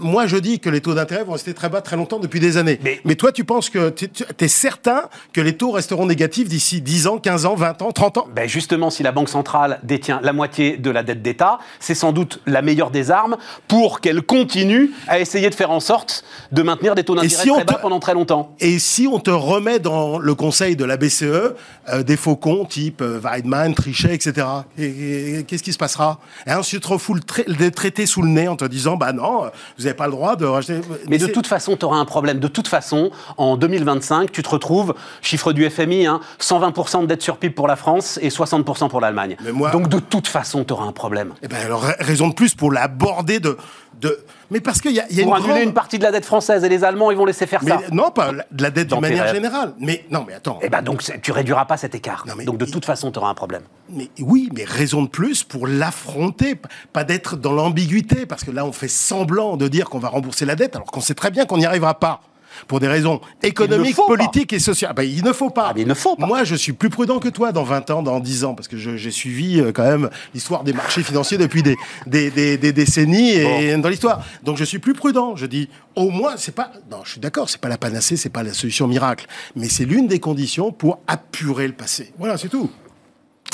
[0.00, 2.56] moi, je dis que les taux d'intérêt vont rester très bas très longtemps depuis des
[2.56, 2.80] années.
[3.04, 4.08] Mais, toi, tu penses que tu
[4.40, 5.02] es certain
[5.32, 8.28] que les taux resteront négatifs d'ici 10 ans, 15 ans, 20 ans, 30 ans?
[8.34, 12.12] Ben Justement, si la Banque centrale détient la moitié de la dette d'État, c'est sans
[12.12, 13.36] doute la meilleure des armes
[13.68, 17.64] pour qu'elle continue à essayer de faire en sorte de maintenir des taux d'intérêt très
[17.64, 18.54] bas pendant très longtemps.
[18.60, 23.00] Et si on te remet dans le conseil de la BCE euh, des faucons type
[23.00, 26.18] euh, Weidmann, Trichet, etc., qu'est-ce qui se passera?
[26.46, 29.50] Et ensuite, tu te refous le, traité sous le nez en te disant, bah non
[29.76, 30.80] vous n'avez pas le droit de racheter.
[31.08, 32.38] Mais, de toute façon, tu auras un problème.
[32.38, 36.06] De toute façon, en 2025, tu te retrouves, chiffre du FMI,
[36.40, 39.36] 120% hein, de dette sur PIB pour la France et 60% pour l'Allemagne.
[39.72, 41.34] Donc de toute façon, tu auras un problème.
[41.42, 43.56] Eh ben alors, raison de plus pour l'aborder de,
[44.00, 46.10] de mais parce qu'il y a, y a Pour une annuler une partie de la
[46.10, 47.80] dette française et les Allemands, ils vont laisser faire ça.
[47.92, 49.74] Non, pas de la dette de manière générale.
[49.78, 50.58] Mais non, mais attends.
[50.62, 52.24] Eh ben donc tu réduiras pas cet écart.
[52.44, 53.62] donc de toute façon, tu auras un problème.
[53.90, 56.60] Mais oui, mais raison de plus pour l'affronter,
[56.92, 60.44] pas d'être dans l'ambiguïté, parce que là, on fait semblant de dire qu'on va rembourser
[60.44, 62.20] la dette, alors qu'on sait très bien qu'on n'y arrivera pas
[62.66, 64.92] pour des raisons économiques, politiques et sociales.
[64.94, 65.68] Ben, il ne faut pas.
[65.70, 66.26] Ah, il ne faut pas.
[66.26, 68.76] Moi, je suis plus prudent que toi dans 20 ans, dans 10 ans, parce que
[68.76, 73.76] j'ai suivi euh, quand même l'histoire des marchés financiers depuis des, des, des, décennies et
[73.76, 74.24] dans l'histoire.
[74.42, 75.36] Donc, je suis plus prudent.
[75.36, 76.72] Je dis, au moins, c'est pas.
[76.90, 79.84] Non, je suis d'accord, c'est pas la panacée, c'est pas la solution miracle, mais c'est
[79.84, 82.12] l'une des conditions pour apurer le passé.
[82.18, 82.70] Voilà, c'est tout.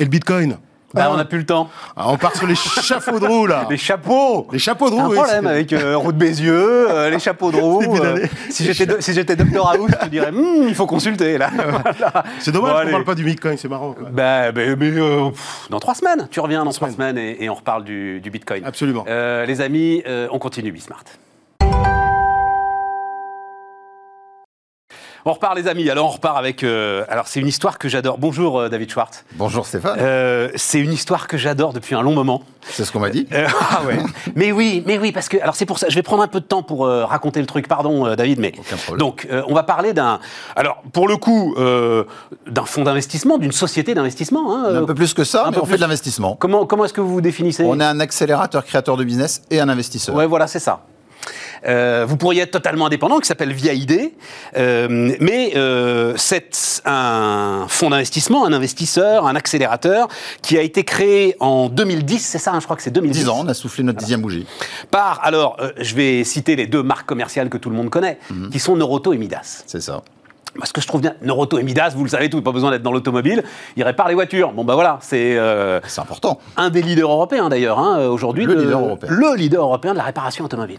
[0.01, 0.59] Et le Bitcoin?
[0.95, 1.69] Bah, on n'a plus le temps.
[1.97, 3.67] Ah, on part sur les chapeaux de roue, là.
[3.71, 7.51] Les chapeaux Les chapeaux de roue, un problème avec euh, Route Bézieux, euh, les chapeaux
[7.51, 7.97] de roue.
[7.97, 11.51] Euh, si j'étais si j'étais Dr House, je dirais, hmm, il faut consulter, là.
[12.39, 13.93] C'est dommage qu'on ne parle pas du Bitcoin, c'est marrant.
[13.93, 14.09] Quoi.
[14.11, 15.31] Bah, mais, euh,
[15.71, 18.65] dans trois semaines, tu reviens dans trois semaines, et, et, on reparle du, du Bitcoin.
[18.65, 19.05] Absolument.
[19.07, 21.05] les amis, on continue Bismart.
[25.27, 26.63] On repart les amis, alors on repart avec...
[26.63, 28.19] euh, alors c'est une histoire que j'adore.
[28.19, 29.25] Bonjour euh, David Schwartz.
[29.37, 29.97] Bonjour Stéphane.
[29.99, 32.43] Euh, c'est une histoire que j'adore depuis un long moment.
[32.61, 33.27] C'est ce qu'on m'a dit.
[33.35, 33.97] Ah ouais.
[34.37, 35.89] mais oui, mais oui, parce que alors c'est pour ça.
[35.89, 37.69] Je vais prendre un peu de temps pour raconter le truc.
[37.69, 38.99] Pardon, David, mais Aucun problème.
[38.99, 40.21] donc on va parler d'un.
[40.57, 44.55] Alors pour le coup, d'un fonds d'investissement, d'une société d'investissement.
[44.55, 45.71] hein, un peu plus que ça, un mais peu on plus.
[45.73, 46.37] fait de l'investissement.
[46.37, 47.65] Comment comment est-ce que vous vous définissez?
[47.65, 50.15] On est un accélérateur créateur de business et un investisseur.
[50.15, 50.81] Ouais, voilà, c'est ça.
[51.67, 54.13] Euh, vous pourriez être totalement indépendant, qui s'appelle Via ID,
[54.57, 60.09] euh, mais euh, c'est un fonds d'investissement, un investisseur, un accélérateur
[60.43, 63.19] qui a été créé en 2010, c'est ça, hein, je crois que c'est 2010.
[63.25, 64.47] 10 ans, on a soufflé notre dixième bougie.
[64.91, 68.51] Par, alors, je vais citer les deux marques commerciales que tout le monde connaît, Mhm.
[68.51, 69.63] qui sont Neuroto et Midas.
[69.67, 70.03] C'est ça.
[70.59, 72.83] Parce que je trouve bien, Neuroto et Midas, vous le savez tous, pas besoin d'être
[72.83, 73.43] dans l'automobile,
[73.77, 74.53] ils réparent les voitures.
[74.53, 76.39] Bon, bah voilà, c'est euh, C'est important.
[76.57, 78.45] un des leaders européens d'ailleurs, hein, aujourd'hui.
[78.45, 79.11] Le de- leader européen.
[79.11, 80.79] Le leader européen de la réparation automobile.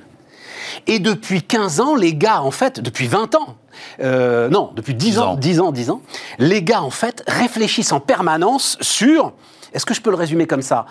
[0.88, 3.56] Et depuis 15 ans, les gars, en fait, depuis 20 ans,
[4.02, 5.36] euh, non, depuis 10 10 ans, ans.
[5.36, 6.02] 10 ans, 10 ans,
[6.40, 9.34] les gars, en fait, réfléchissent en permanence sur,
[9.74, 10.86] est-ce que je peux le résumer comme ça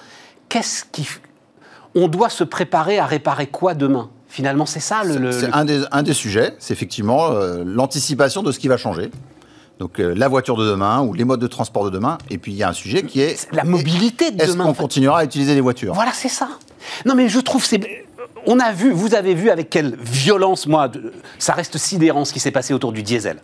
[0.49, 1.07] Qu'est-ce qui...
[1.95, 4.11] On doit se préparer à réparer quoi demain?
[4.29, 5.31] Finalement, c'est ça le...
[5.31, 8.77] C'est le- un des, un des sujets, c'est effectivement euh, l'anticipation de ce qui va
[8.77, 9.13] changer.
[9.79, 12.19] Donc euh, la voiture de demain ou les modes de transport de demain.
[12.31, 14.65] Et puis il y a un sujet qui est La mobilité de est-ce demain.
[14.65, 14.83] qu'on en fait.
[14.83, 15.95] continuera à utiliser les voitures?
[15.95, 16.49] Voilà, c'est ça.
[17.07, 17.81] Non, mais je trouve c'est.
[18.47, 22.33] On a vu, vous avez vu avec quelle violence, moi, de- ça reste sidérant ce
[22.33, 23.39] qui s'est passé autour du diesel.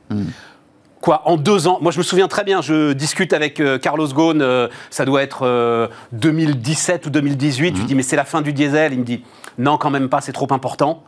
[1.01, 4.07] Quoi, en deux ans Moi, je me souviens très bien, je discute avec euh, Carlos
[4.09, 7.75] Ghosn, euh, ça doit être euh, 2017 ou 2018.
[7.77, 8.93] Je lui dis, mais c'est la fin du diesel.
[8.93, 9.25] Il me dit,
[9.57, 11.03] non, quand même pas, c'est trop important.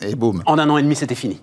[0.00, 0.42] Et boum.
[0.46, 1.40] En un an et demi, c'était fini.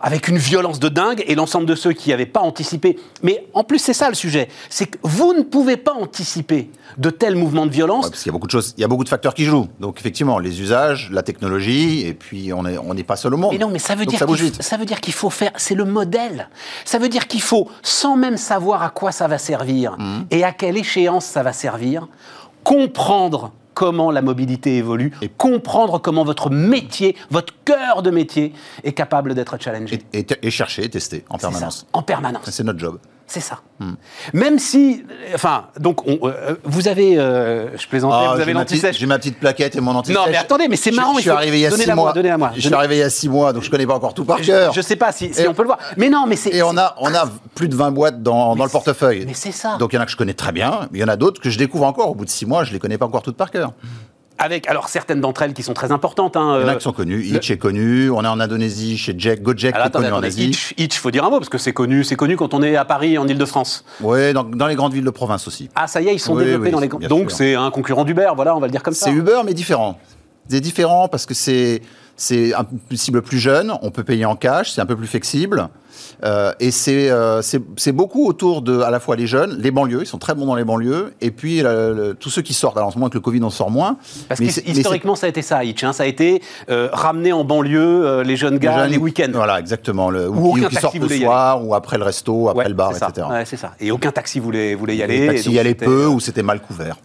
[0.00, 2.98] Avec une violence de dingue et l'ensemble de ceux qui n'avaient pas anticipé.
[3.22, 4.48] Mais en plus, c'est ça le sujet.
[4.68, 8.06] C'est que vous ne pouvez pas anticiper de tels mouvements de violence.
[8.06, 9.44] Ouais, parce qu'il y a beaucoup de choses, il y a beaucoup de facteurs qui
[9.44, 9.68] jouent.
[9.78, 13.52] Donc effectivement, les usages, la technologie, et puis on n'est on pas seul au monde.
[13.52, 15.52] Mais non, mais ça veut Donc dire qu'il ça veut dire qu'il faut faire.
[15.56, 16.48] C'est le modèle.
[16.84, 20.22] Ça veut dire qu'il faut, sans même savoir à quoi ça va servir Mmh.
[20.30, 22.08] et à quelle échéance ça va servir,
[22.64, 28.52] comprendre comment la mobilité évolue, et comprendre comment votre métier, votre cœur de métier,
[28.84, 30.00] est capable d'être challengé.
[30.12, 31.86] Et, et- et chercher, tester en ça, permanence.
[31.92, 32.50] en permanence.
[32.50, 32.98] C'est notre job.
[33.32, 33.60] C'est ça.
[34.34, 35.04] Même si,
[35.34, 38.98] enfin, donc, on- euh, vous avez, euh, je plaisantais, Ah, vous avez l'anti-sèche.
[38.98, 41.22] j'ai ma petite plaquette et mon anti Non, mais attendez, mais c'est marrant, Je, il
[41.22, 42.12] suis arrivé il y a six moi, mois.
[42.12, 42.50] donnez-la moi.
[42.56, 44.38] Je suis arrivé il y a six mois, donc je connais pas encore tout par
[44.38, 44.72] Je, cœur.
[44.72, 45.78] je sais pas si, on peut le voir.
[45.96, 46.52] Mais non, mais c'est.
[46.52, 47.24] Et on a, on a
[47.54, 49.24] plus de 20 boîtes dans, dans le portefeuille.
[49.26, 49.76] mais c'est ça.
[49.78, 51.16] Donc il y en a que je connais très bien, mais il y en a
[51.16, 52.10] d'autres que je découvre encore.
[52.10, 53.72] Au bout de six mois, je les connais pas encore toutes par cœur.
[54.42, 56.34] Avec, alors, certaines d'entre elles qui sont très importantes.
[56.36, 57.22] Hein, Il y en a euh, qui sont connus.
[57.24, 58.10] Hitch est connu.
[58.10, 60.48] On est en Indonésie chez Jack, Gojek, qui alors, est connu attendez, en Asie.
[60.48, 62.74] Hitch, Hitch, faut dire un mot, parce que c'est connu, c'est connu quand on est
[62.74, 63.84] à Paris, en Ile-de-France.
[64.00, 65.68] Oui, dans, dans les grandes villes de province aussi.
[65.74, 67.08] Ah, ça y est, ils sont Oui, développés oui, dans les.
[67.08, 69.06] Donc, c'est un concurrent d'Uber, voilà, on va le dire comme ça.
[69.06, 69.98] C'est Uber, mais différent.
[70.48, 71.82] C'est différent parce que c'est
[72.20, 73.72] c'est un une cible plus jeune.
[73.82, 75.68] On peut payer en cash, c'est un peu plus flexible.
[76.22, 80.02] Euh, et c'est euh, c'est beaucoup autour de à la fois les jeunes, les banlieues,
[80.02, 82.76] ils sont très bons dans les banlieues, et puis euh, le- tous ceux qui sortent.
[82.76, 83.96] Alors en ce moment avec le Covid, on sort moins.
[84.28, 85.82] Parce que historiquement, ça a été ça, Hitch.
[85.82, 89.30] hein, ça a été euh, ramener en banlieue les jeunes gars jeunes- les week-ends.
[89.32, 90.10] Voilà, exactement.
[90.10, 92.90] Le, ou, aucun qui sortent le soir, ou après le resto, après Ouais, le bar,
[92.94, 93.26] etc.
[93.30, 93.72] Ouais, c'est ça.
[93.80, 95.20] Et aucun taxi voulait, voulait y aller.
[95.20, 96.96] Les taxis y allaient peu ou c'était mal couvert.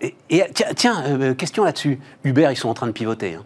[0.00, 0.14] Et,
[0.54, 2.00] tiens, tiens, question là-dessus.
[2.24, 3.34] Uber, ils sont en train de pivoter.
[3.34, 3.42] hein.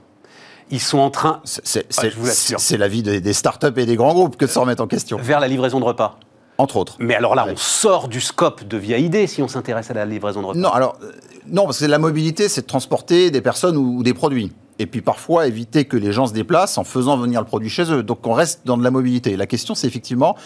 [0.70, 4.36] Ils sont en train C'est- Ah, la vie des, des startups et des grands groupes
[4.36, 6.18] que de se remettre en question, vers la livraison de repas.
[6.58, 6.96] entre autres.
[6.98, 10.04] Mais alors là, on sort du scope de Via ID si on s'intéresse à la
[10.04, 10.58] livraison de repas.
[10.58, 11.10] Non, alors, euh,
[11.46, 14.52] non, parce que la mobilité, c'est de transporter des personnes ou, ou des produits.
[14.78, 17.90] Et puis parfois éviter que les gens se déplacent en faisant venir le produit chez
[17.92, 18.02] eux.
[18.02, 19.36] Donc on reste dans de la mobilité.
[19.36, 20.36] La question, c'est effectivement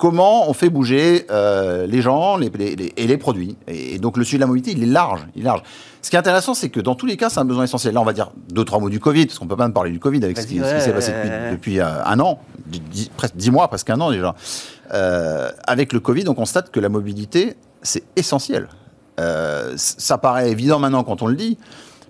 [0.00, 3.56] comment on fait bouger euh, les gens les- les- les- et les produits.
[3.68, 5.20] Et, donc le sujet de la mobilité, il est large.
[5.36, 5.62] Il est large.
[6.00, 7.92] Ce qui est intéressant, c'est que dans tous les cas, c'est un besoin essentiel.
[7.92, 9.90] Là, on va dire deux, trois mots du Covid, parce qu'on peut pas même parler
[9.90, 11.12] du Covid avec ce qui, s'est ouais, passé
[11.52, 14.34] depuis, euh, un an, dix- presque dix mois, presque un an déjà.
[14.94, 18.68] Euh, avec le Covid, on constate que la mobilité, c'est essentiel.
[19.76, 21.58] Ça paraît évident maintenant quand on le dit,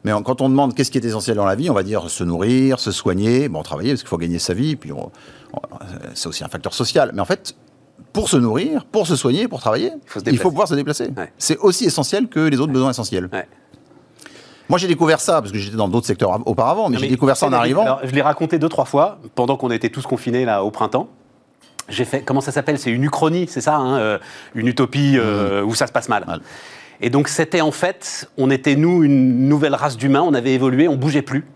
[0.04, 2.08] mais en- quand on demande qu'est-ce qui est essentiel dans la vie, on va dire
[2.08, 5.10] se nourrir, se soigner, bon, travailler parce qu'il faut gagner sa vie, puis on-
[5.52, 5.60] on-
[6.14, 7.10] c'est aussi un facteur social.
[7.14, 7.54] Mais en fait,
[8.12, 11.10] pour se nourrir, pour se soigner, pour travailler, faut il faut pouvoir se déplacer.
[11.16, 11.32] Ouais.
[11.38, 13.28] C'est aussi essentiel que les autres besoins essentiels.
[13.32, 13.46] Ouais.
[14.68, 17.36] Moi, j'ai découvert ça parce que j'étais dans d'autres secteurs av- auparavant, mais j'ai découvert
[17.36, 17.82] ça en arrivant.
[17.82, 21.08] alors, je l'ai raconté deux, trois fois pendant qu'on était tous confinés là au printemps.
[21.88, 22.78] J'ai fait, comment ça s'appelle?
[22.78, 24.18] C'est une uchronie, c'est ça hein, euh,
[24.54, 26.24] Une utopie euh, où ça se passe mal.
[26.24, 26.40] Mal.
[27.00, 30.86] Et donc c'était en fait, on était nous une nouvelle race d'humains, on avait évolué,
[30.86, 31.46] on bougeait plus.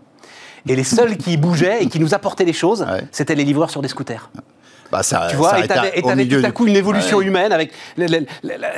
[0.67, 3.03] Et les seuls qui bougeaient et qui nous apportaient des choses, Ouais.
[3.11, 4.29] c'était les livreurs sur des scooters.
[4.95, 6.15] Bah, ça- tu vois, ça et t'avais tout à
[6.47, 7.25] du- coup une évolution Ouais.
[7.25, 7.71] humaine avec.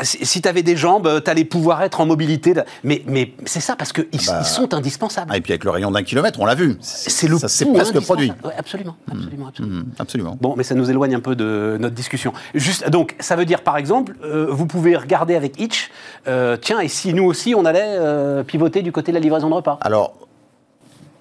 [0.03, 2.53] si t'avais des jambes, t'allais pouvoir être en mobilité.
[2.83, 5.29] Mais, mais c'est ça, parce qu'ils Bah, ils sont indispensables.
[5.33, 6.77] Ah, et puis avec le rayon d'un kilomètre, on l'a vu.
[6.81, 8.31] c'est le c'est presque produit.
[8.43, 9.75] Ouais, absolument, absolument, absolument.
[9.77, 10.37] Mhm, absolument.
[10.41, 12.33] Bon, mais ça nous éloigne un peu de notre discussion.
[12.55, 15.89] Juste, donc, ça veut dire, par exemple, euh, vous pouvez regarder avec Itch,
[16.27, 19.49] euh, tiens, et si nous aussi, on allait euh, pivoter du côté de la livraison
[19.49, 19.77] de repas?
[19.81, 20.13] Alors,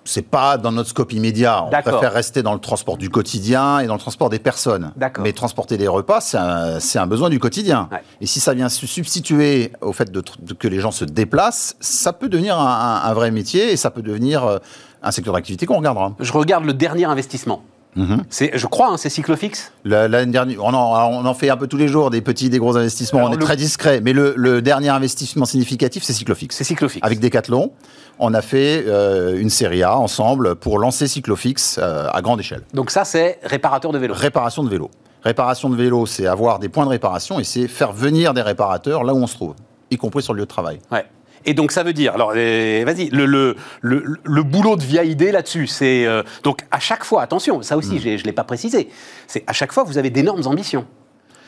[0.07, 1.65] c'est pas dans notre scope immédiat.
[1.65, 4.93] On préfère rester dans le transport du quotidien et dans le transport des personnes.
[5.23, 6.39] Mais transporter des repas, c'est
[6.99, 7.89] un, besoin du quotidien.
[7.93, 8.03] Ouais.
[8.21, 11.05] Et si ça vient se substituer au fait de, tr- de- que les gens se
[11.05, 14.59] déplacent, ça peut devenir un, un- un vrai métier et ça peut devenir euh,
[15.03, 16.13] un secteur d'activité qu'on regardera.
[16.21, 17.63] Je regarde le dernier investissement.
[17.97, 18.25] Mhm.
[18.31, 19.73] Je crois, hein, c'est Cyclofix.
[19.85, 22.51] La- L'année dernière, on en, on en fait un peu tous les jours, des petits,
[22.51, 23.21] des gros investissements.
[23.21, 24.01] Alors, on est le- très discret.
[24.03, 26.55] Mais le, le dernier investissement significatif, c'est Cyclofix.
[26.55, 27.01] C'est Cyclofix.
[27.03, 27.73] Avec Decathlon,
[28.19, 32.63] on a fait euh, une série A ensemble pour lancer Cyclofix euh, à grande échelle.
[32.75, 34.15] Donc ça, c'est réparateur de vélo.
[34.15, 34.91] Réparation de vélo.
[35.25, 39.03] Réparation de vélo, c'est avoir des points de réparation et c'est faire venir des réparateurs
[39.05, 39.55] là où on se trouve,
[39.91, 40.79] y compris sur le lieu de travail.
[40.93, 41.05] Ouais.
[41.47, 45.05] Et donc ça veut dire, alors euh, vas-y, le, le, le, le boulot de via
[45.05, 47.79] idée là-dessus, c'est euh, donc à chaque fois, attention, ça Hmm.
[47.79, 48.89] aussi j'ai- je ne l'ai pas précisé,
[49.29, 50.85] c'est à chaque fois vous avez d'énormes ambitions.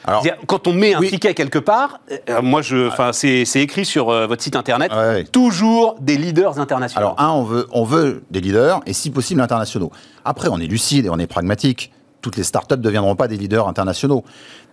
[0.05, 1.09] Alors, Quand on met un Oui.
[1.11, 4.91] ticket quelque part, euh, moi je, enfin c'est c'est écrit sur euh, votre site internet,
[4.93, 5.25] Ouais, ouais.
[5.25, 7.09] toujours des leaders internationaux.
[7.09, 9.91] alors un, on veut, on veut des leaders et si possible internationaux.
[10.25, 11.93] Après, on est lucide et on est pragmatique.
[12.23, 14.25] Toutes les startups ne deviendront pas des leaders internationaux.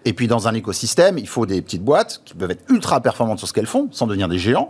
[0.05, 3.39] Et puis, dans un écosystème, il faut des petites boîtes qui peuvent être ultra performantes
[3.39, 4.69] sur ce qu'elles font, sans devenir des géants.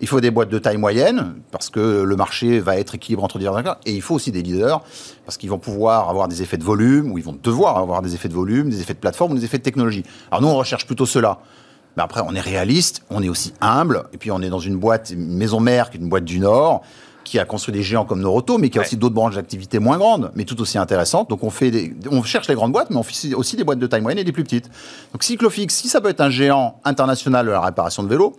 [0.00, 3.38] Il faut des boîtes de taille moyenne, parce que le marché va être équilibré entre
[3.38, 3.78] divers acteurs.
[3.86, 4.82] Et il faut aussi des leaders,
[5.24, 8.14] parce qu'ils vont pouvoir avoir des effets de volume, ou ils vont devoir avoir des
[8.14, 10.04] effets de volume, des effets de plateforme, ou des effets de technologie.
[10.30, 11.38] Alors nous, on recherche plutôt cela.
[11.96, 14.76] Mais après, on est réaliste, on est aussi humble, et puis on est dans une
[14.76, 16.82] boîte, une maison mère, qui est une boîte du Nord,
[17.24, 18.86] qui a construit des géants comme Noroto, mais qui a Ouais.
[18.86, 21.30] aussi d'autres branches d'activité moins grandes, mais tout aussi intéressantes.
[21.30, 23.78] Donc on, fait des- on cherche les grandes boîtes, mais on fait aussi des boîtes
[23.80, 24.68] de taille moyenne et des plus petites.
[25.12, 28.36] Donc Cyclofix, si ça peut être un géant international de la réparation de vélos,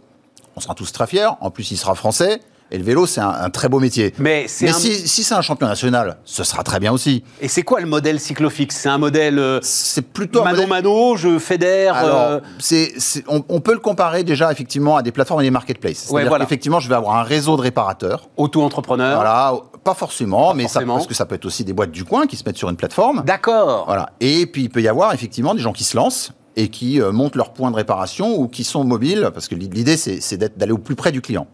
[0.58, 1.30] on sera tous très fiers.
[1.40, 2.42] En plus, il sera français.
[2.70, 4.14] Et le vélo, c'est un, un très beau métier.
[4.20, 7.24] Mais c'est Mais un- si, si c'est un champion national, ce sera très bien aussi.
[7.40, 11.16] Et c'est quoi le modèle Cyclofix C'est un modèle euh, C'est plutôt mano modèle- mano,
[11.16, 11.96] je fédère.
[11.96, 15.44] Alors, euh, c'est, c'est- on, on peut le comparer déjà effectivement à des plateformes et
[15.46, 16.08] des marketplaces.
[16.10, 16.44] C'est-à-dire voilà.
[16.44, 18.28] qu'effectivement, je vais avoir un réseau de réparateurs.
[18.36, 19.16] auto-entrepreneur.
[19.16, 19.54] Voilà,
[19.86, 22.36] pas forcément, mais ça, parce que ça peut être aussi des boîtes du coin qui
[22.36, 23.24] se mettent sur une plateforme.
[23.26, 23.86] D'accord.
[23.86, 24.10] Voilà.
[24.20, 27.12] Et puis il peut y avoir effectivement des gens qui se lancent et qui euh,
[27.14, 30.78] montent leur point de réparation ou qui sont mobiles, parce que l'idée c'est, d'aller au
[30.80, 31.48] plus près du client.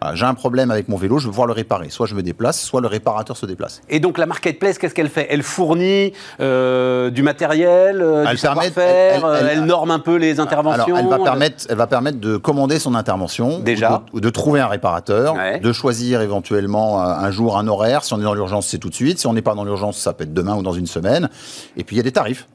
[0.00, 1.88] Voilà, j'ai un problème avec mon vélo, je veux pouvoir le réparer.
[1.88, 3.80] Soit je me déplace, soit le réparateur se déplace.
[3.88, 5.26] Et donc la marketplace, qu'est-ce qu'elle fait?
[5.30, 9.98] Elle fournit euh, du matériel, euh, Elle du savoir-faire, elle- euh, elle- elle, norme un
[9.98, 10.84] peu les interventions.
[10.84, 13.58] Alors, elle va, permettre, elle va permettre de commander son intervention.
[13.60, 13.90] Déjà.
[13.90, 15.34] Ou de, ou de trouver un réparateur.
[15.34, 15.60] Ouais.
[15.60, 18.04] De choisir éventuellement un jour, un horaire.
[18.04, 19.18] Si on est dans l'urgence, c'est tout de suite.
[19.18, 21.30] Si on n'est pas dans l'urgence, ça peut être demain ou dans une semaine.
[21.78, 22.46] Et puis, il y a des tarifs.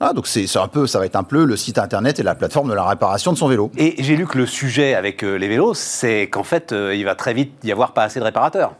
[0.00, 2.34] Ah, donc, c'est un peu, ça va être un peu le site internet et la
[2.36, 3.72] plateforme de la réparation de son vélo.
[3.76, 7.04] Et j'ai lu que le sujet avec euh, les vélos, c'est qu'en fait, euh, il
[7.04, 8.74] va très vite y avoir pas assez de réparateurs.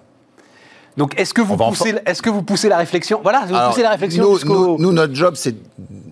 [0.96, 3.20] Donc, est-ce que vous va en poussez, est-ce que vous poussez la réflexion?
[3.22, 5.56] Voilà, vous Alors, poussez la réflexion nous, nous- nous, notre job, c'est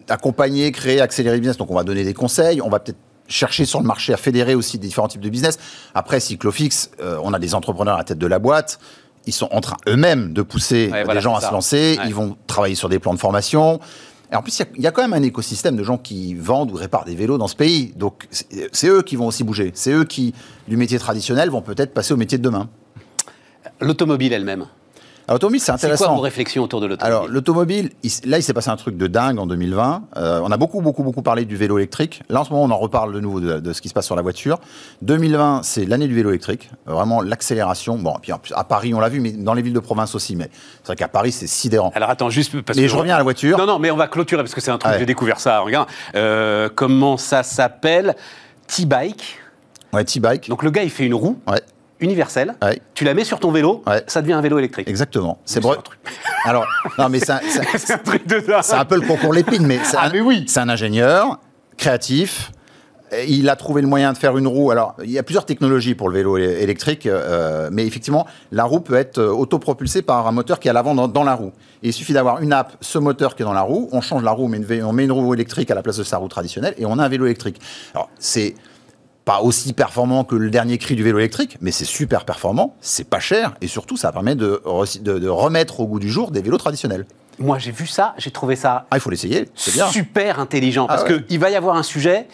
[0.07, 1.57] d'accompagner, créer, accélérer le business.
[1.57, 2.61] Donc, on va donner des conseils.
[2.61, 2.99] On va peut-être
[3.29, 5.59] chercher sur le marché à fédérer aussi des différents types de business.
[5.95, 8.79] Après, Cyclofix, euh, on a des entrepreneurs à la tête de la boîte.
[9.27, 11.49] Ils sont en train eux-mêmes de pousser Ouais, voilà, des gens à ça.
[11.49, 11.97] se lancer.
[11.99, 12.05] Ouais.
[12.07, 13.81] Ils vont travailler sur des plans de formation.
[14.37, 16.75] En plus, il y y, a quand même un écosystème de gens qui vendent ou
[16.75, 17.93] réparent des vélos dans ce pays.
[17.97, 19.73] Donc, c'est eux qui vont aussi bouger.
[19.75, 20.35] C'est eux qui,
[20.69, 22.69] du métier traditionnel, vont peut-être passer au métier de demain.
[23.81, 24.67] L'automobile elle-même.
[25.29, 26.07] Alors, L'automobile, c'est C'est intéressant.
[26.07, 27.91] quoi vos réflexions autour de l'automobile Alors, l'automobile,
[28.25, 30.05] là, il s'est passé un truc de dingue en 2020.
[30.17, 32.23] Euh, on a beaucoup, beaucoup, beaucoup parlé du vélo électrique.
[32.29, 34.07] Là, en ce moment, on en reparle de nouveau de, de ce qui se passe
[34.07, 34.61] sur la voiture.
[35.03, 36.71] 2020, c'est l'année du vélo électrique.
[36.87, 37.97] Vraiment, l'accélération.
[37.99, 39.81] Bon, et puis en plus, à Paris, on l'a vu, mais dans les villes de
[39.81, 40.37] province aussi.
[40.37, 40.49] Mais
[40.83, 41.91] c'est vrai qu'à Paris, c'est sidérant.
[41.97, 43.59] Alors attends, juste parce Mais que je reviens à la voiture.
[43.59, 44.99] Non, non, mais on va clôturer parce que c'est un truc, Ouais.
[45.01, 45.59] j'ai découvert ça.
[45.61, 48.15] Regarde, Euh, comment ça s'appelle?
[48.69, 49.39] T-bike.
[49.93, 50.49] Ouais, T-bike.
[50.49, 51.61] Donc le gars, il fait une roue Ouais,
[52.01, 52.55] universelle.
[52.63, 54.03] ouais, Tu la mets sur ton vélo, Ouais.
[54.07, 54.89] ça devient un vélo électrique.
[54.89, 55.39] exactement.
[55.45, 55.63] C'est.
[56.45, 56.67] Alors,
[56.99, 60.07] non, mais c'est un- truc de c'est un peu le concours Lépine, mais c'est Ah,
[60.07, 60.45] un, mais oui.
[60.47, 61.39] c'est un ingénieur
[61.77, 62.53] créatif.
[63.29, 64.73] Il a trouvé le moyen de faire une roue.
[64.73, 68.81] Alors, il y a plusieurs technologies pour le vélo électrique, euh, mais effectivement, la roue
[68.81, 71.53] peut être euh, autopropulsée par un moteur qui est à l'avant dans, dans la roue.
[71.85, 74.25] Et il suffit d'avoir une app, ce moteur qui est dans la roue, on change
[74.25, 76.03] la roue, on met, une, vé- on met une roue électrique à la place de
[76.03, 77.61] sa roue traditionnelle, et on a un vélo électrique.
[77.95, 78.55] Alors, c'est
[79.27, 83.11] pas aussi performant que le dernier cri du vélo électrique, mais c'est super performant, c'est
[83.11, 86.31] pas cher, et surtout, ça permet de, re- de- de remettre au goût du jour
[86.31, 87.07] des vélos traditionnels.
[87.41, 89.89] Moi, j'ai vu ça, j'ai trouvé ça Ah, il faut l'essayer, c'est bien.
[89.89, 91.23] super intelligent parce Ah ouais.
[91.25, 92.29] qu'il va y avoir un sujet.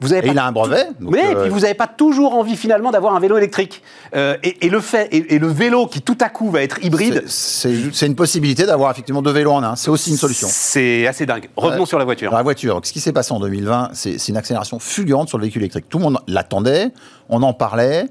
[0.00, 0.86] Vous avez Et il a un brevet.
[1.00, 3.82] Oui, donc, et euh, puis vous n'avez pas toujours envie finalement d'avoir un vélo électrique.
[4.14, 6.82] Euh, et, et le fait, et, et le vélo qui tout à coup va être
[6.84, 7.72] hybride, c'est-
[8.06, 9.76] une possibilité d'avoir effectivement deux vélos en un.
[9.76, 10.48] C'est aussi une solution.
[10.50, 11.48] c'est assez dingue.
[11.56, 11.86] Revenons Ouais.
[11.86, 12.28] sur la voiture.
[12.28, 15.38] Alors, la voiture, ce qui s'est passé en 2020, c'est c'est une accélération fulgurante sur
[15.38, 15.88] le véhicule électrique.
[15.88, 16.90] Tout le monde l'attendait,
[17.28, 18.06] on en parlait.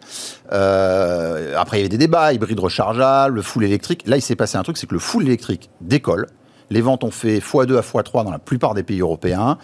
[0.51, 4.03] Euh, après, il y avait des débats, hybride rechargeable, le full électrique.
[4.05, 6.27] Là, il s'est passé un truc, c'est que le full électrique décolle.
[6.69, 9.57] Les ventes ont fait x2 à x3 dans la plupart des pays européens.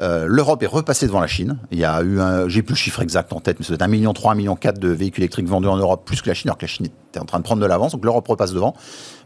[0.00, 1.58] Euh, L'Europe est repassée devant la Chine.
[1.70, 3.88] Il y a eu un, j'ai plus le chiffre exact en tête, mais c'est un
[3.88, 6.48] million 3, un million 4 de véhicules électriques vendus en Europe, plus que la Chine,
[6.50, 8.74] alors que la Chine était en train de prendre de l'avance, donc l'Europe repasse devant.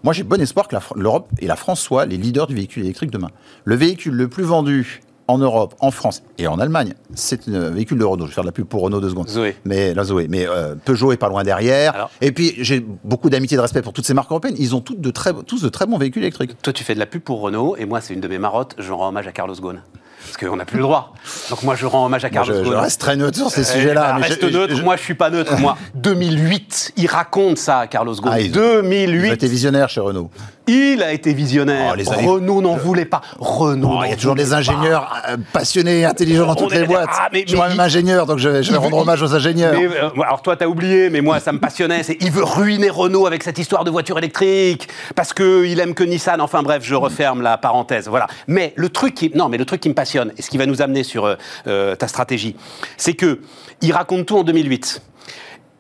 [0.03, 3.11] Moi, j'ai bon espoir que l'Europe et la France soient les leaders du véhicule électrique
[3.11, 3.29] demain.
[3.65, 7.99] Le véhicule le plus vendu en Europe, en France et en Allemagne, c'est un véhicule
[7.99, 8.25] de Renault.
[8.25, 9.29] Je vais faire de la pub pour Renault deux secondes.
[9.29, 9.57] Zoé.
[9.65, 10.27] Mais la Zoé.
[10.29, 11.95] Mais euh, Peugeot est pas loin derrière.
[11.95, 14.57] Alors et puis j'ai beaucoup d'amitié et de respect pour toutes ces marques européennes.
[14.59, 16.57] Ils ont toutes de très, tous de très bons véhicules électriques.
[16.63, 18.75] Toi, tu fais de la pub pour Renault, et moi, c'est une de mes marottes.
[18.79, 19.81] Je rends hommage à Carlos Ghosn.
[20.25, 21.13] Parce qu'on n'a plus le droit.
[21.51, 22.79] Donc moi, je rends hommage à Carlos je, je Ghosn.
[22.81, 24.17] reste très neutre sur ces Eh sujets-là.
[24.19, 25.57] mais reste je- neutre, je- moi je suis pas neutre.
[25.59, 28.31] Moi, 2008, il raconte ça, Carlos Ghosn.
[28.33, 30.31] Ah, ils- Ils 2008, ont été visionnaires chez Renault.
[30.67, 31.91] Il a été visionnaire.
[31.93, 33.21] Oh, les années- Renault n'en voulait pas.
[33.41, 33.97] Renault.
[33.99, 36.81] Oh, il y a toujours des ingénieurs euh, passionnés et intelligents dans On toutes est-
[36.81, 37.09] les boîtes.
[37.13, 39.23] Ah, mais- je suis moi-même il- ingénieur, donc je vais, je vais il rendre hommage
[39.23, 39.75] aux ingénieurs.
[39.77, 42.03] Mais, euh, alors toi, t'as oublié, mais moi, ça me passionnait.
[42.03, 45.95] C'est il veut ruiner Renault avec cette histoire de voiture électrique parce que il aime
[45.95, 46.41] que Nissan.
[46.41, 48.09] Enfin bref, je referme la parenthèse.
[48.09, 48.27] Voilà.
[48.47, 50.67] Mais le truc qui, non, mais le truc qui me passionne et ce qui va
[50.67, 51.37] nous amener sur
[51.67, 52.57] euh, ta stratégie,
[52.97, 53.41] c'est que
[53.81, 55.03] il raconte tout en 2008.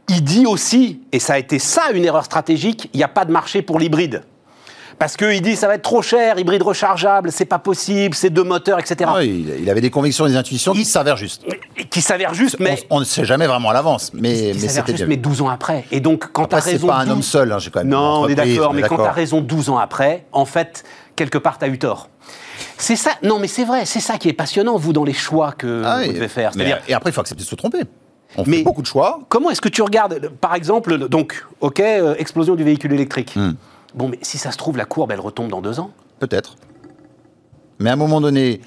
[0.09, 3.24] Il dit aussi, et ça a été ça une erreur stratégique, il n'y a pas
[3.24, 4.24] de marché pour l'hybride.
[4.99, 8.45] Parce qu'il dit ça va être trop cher, hybride rechargeable, c'est pas possible, c'est deux
[8.45, 9.11] moteurs, etc.
[9.14, 11.43] Ouais, il, il avait des convictions, des intuitions qui s'avèrent justes.
[11.90, 12.78] Qui s'avère juste, mais.
[12.90, 15.84] On, on ne sait jamais vraiment à l'avance, mais, c'était juste, mais 12 ans après.
[15.90, 16.86] Et donc, quand tu as raison.
[16.86, 17.88] pas un 12 homme seul, hein, j'ai quand même.
[17.88, 20.84] Non, on est d'accord, mais quand tu as raison 12 ans après, en fait,
[21.16, 22.09] quelque part, tu as eu tort.
[22.78, 25.53] C'est ça, non, mais c'est vrai, c'est ça qui est passionnant, vous, dans les choix
[25.53, 26.53] que Ah, vous et- devez faire.
[26.57, 27.80] mais- et après, il faut accepter de se tromper.
[28.36, 29.20] On Mais- fait beaucoup de choix.
[29.28, 33.34] comment est-ce que tu regardes, par exemple, le- donc, OK, euh, explosion du véhicule électrique.
[33.36, 33.53] Hmm.
[33.95, 35.90] Bon, mais si ça se trouve, la courbe, elle retombe dans deux ans.
[36.18, 36.57] Peut-être.
[37.78, 38.61] Mais à un moment donné,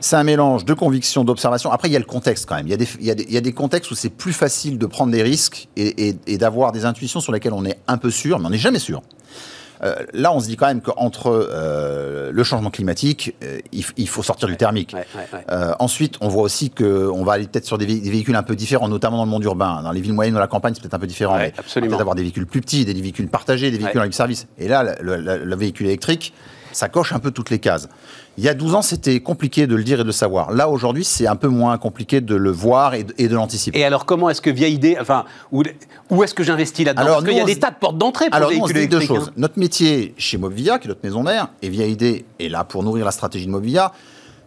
[0.00, 1.70] c'est un mélange de conviction, d'observation.
[1.70, 2.66] Après, il y a le contexte quand même.
[2.66, 6.38] Il y a des, contextes où c'est plus facile de prendre des risques et- et
[6.38, 9.02] d'avoir des intuitions sur lesquelles on est un peu sûr, mais on n'est jamais sûr.
[9.82, 14.22] Euh, là, on se dit quand même qu'entre euh, le changement climatique, euh, il, faut
[14.22, 14.92] sortir du thermique.
[14.94, 15.72] Ouais, ouais, ouais.
[15.78, 18.56] Ensuite, on voit aussi qu'on va aller peut-être sur des, vé- des véhicules un peu
[18.56, 19.82] différents, notamment dans le monde urbain.
[19.82, 21.36] Dans les villes moyennes ou la campagne, c'est peut-être un peu différent.
[21.90, 24.46] Peut-être avoir des véhicules plus petits, des véhicules partagés, des véhicules en libre service.
[24.58, 26.32] Et là, le, le- le véhicule électrique,
[26.76, 27.88] ça coche un peu toutes les cases.
[28.36, 30.52] Il y a 12 ans, c'était compliqué de le dire et de le savoir.
[30.52, 33.78] Là, aujourd'hui, c'est un peu moins compliqué de le voir et de, l'anticiper.
[33.78, 35.62] Et alors, comment est-ce que vieille idée, enfin, où,
[36.10, 38.26] où est-ce que j'investis là-dedans Alors, Parce qu'il y a des tas de portes d'entrée
[38.26, 39.28] pour Alors, les nous, on se dit deux choses.
[39.28, 39.34] hein.
[39.38, 42.82] Notre métier chez Mobivia, qui est notre maison mère, et Via Idée est là pour
[42.82, 43.92] nourrir la stratégie de Mobivia,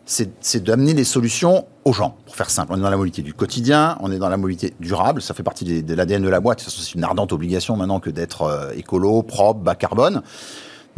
[0.06, 2.16] c'est d'amener des solutions aux gens.
[2.26, 4.74] Pour faire simple, on est dans la mobilité du quotidien, on est dans la mobilité
[4.80, 6.60] durable, ça fait partie des- de l'ADN de la boîte.
[6.60, 10.22] De toute façon, C'est une ardente obligation maintenant que d'être euh, écolo, propre, bas carbone.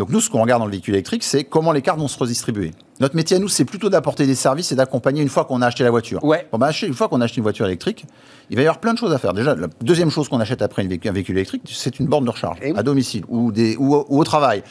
[0.01, 2.17] Donc nous, ce qu'on regarde dans le véhicule électrique, c'est comment les cartes vont se
[2.17, 2.71] redistribuer.
[3.01, 5.67] Notre métier à nous, c'est plutôt d'apporter des services et d'accompagner une fois qu'on a
[5.67, 6.23] acheté la voiture.
[6.23, 6.47] Ouais.
[6.51, 8.05] Bon, bah, une fois qu'on a acheté une voiture électrique,
[8.49, 9.33] il va y avoir plein de choses à faire.
[9.35, 12.25] Déjà, la deuxième chose qu'on achète après une véhicule- un véhicule électrique, c'est une borne
[12.25, 14.63] de recharge Eh à domicile ou, des, ou, au- ou au travail.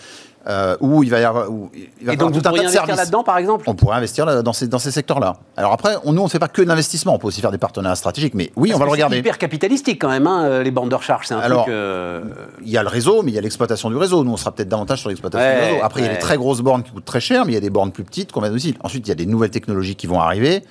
[0.49, 3.23] Euh, où il va y avoir, où il va Et donc, vous pourriez investir là-dedans,
[3.23, 3.65] par exemple?
[3.69, 5.37] On pourrait investir là- dans ces, dans ces secteurs-là.
[5.59, 7.15] Alors après, on, nous, on ne fait pas que de l'investissement.
[7.15, 8.33] On peut aussi faire des partenariats stratégiques.
[8.35, 9.17] Mais oui, on va le regarder.
[9.17, 11.27] C'est hyper capitalistique quand même, hein, euh, les bandes de recharge.
[11.27, 11.75] C'est un Alors, truc.
[11.75, 12.23] euh,
[12.65, 14.25] Il y a le réseau, mais il y a l'exploitation du réseau.
[14.25, 15.85] Nous, on sera peut-être davantage sur l'exploitation Ouais, du réseau.
[15.85, 17.59] Après, il y a des très grosses bornes qui coûtent très cher, mais il y
[17.59, 18.77] a des bornes plus petites qu'on à domicile.
[18.83, 20.65] Ensuite, il y a des nouvelles technologies qui vont arriver,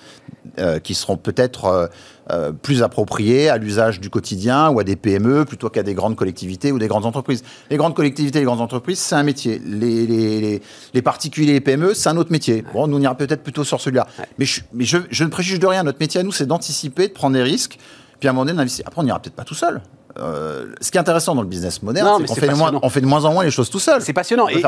[0.58, 1.88] euh, qui seront peut-être euh,
[2.32, 6.16] euh, plus appropriées à l'usage du quotidien ou à des PME plutôt qu'à des grandes
[6.16, 7.44] collectivités ou des grandes entreprises.
[7.70, 9.62] Les grandes collectivités et les grandes entreprises, c'est un métier.
[9.66, 10.62] Les, les, les,
[10.94, 12.64] les particuliers et PME, c'est un autre métier.
[12.74, 14.08] Bon, nous, on ira peut-être plutôt sur celui-là.
[14.38, 15.84] Mais, je, mais je, je ne préjuge de rien.
[15.84, 17.78] Notre métier à nous, c'est d'anticiper, de prendre des risques,
[18.20, 18.86] puis à un moment donné, d'investir.
[18.88, 19.82] Après, on n'ira peut-être pas tout seul.
[20.20, 22.90] Euh, ce qui est intéressant dans le business moderne, c'est qu'on fait, de moins- on
[22.90, 24.02] fait de moins en moins les choses tout seul.
[24.02, 24.48] C'est passionnant.
[24.50, 24.62] Et-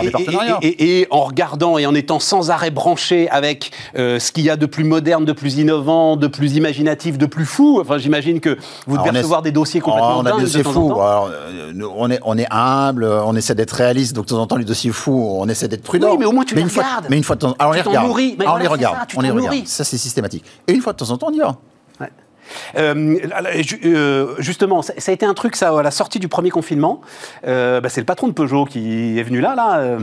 [0.61, 4.49] et- et en regardant et en étant sans arrêt branché avec euh, ce qu'il y
[4.49, 7.79] a de plus moderne, de plus innovant, de plus imaginatif, de plus fou.
[7.81, 10.69] Enfin, j'imagine que vous devez recevoir des dossiers complètement on a des de dossiers temps
[10.69, 10.89] en fous.
[10.89, 11.27] temps.
[11.29, 14.55] Euh, on, est, on est humble, on essaie d'être réaliste, donc de temps en temps,
[14.57, 16.11] les dossiers fous, on essaie d'être prudent.
[16.11, 17.05] Oui, mais au moins, tu les une fois, regardes.
[17.09, 17.55] Mais une fois de temps
[18.07, 18.35] nourris.
[18.37, 18.97] Mais Alors, on les regarde.
[19.07, 19.55] tu on les regarde.
[19.65, 20.43] Ça, c'est systématique.
[20.67, 21.55] Et une fois de temps en temps, on y va.
[22.77, 23.17] Euh,
[23.85, 27.01] euh, justement, ça, ça a été un truc, ça, à la sortie du premier confinement.
[27.47, 29.97] Euh, bah, c'est le patron de Peugeot qui est venu là, là.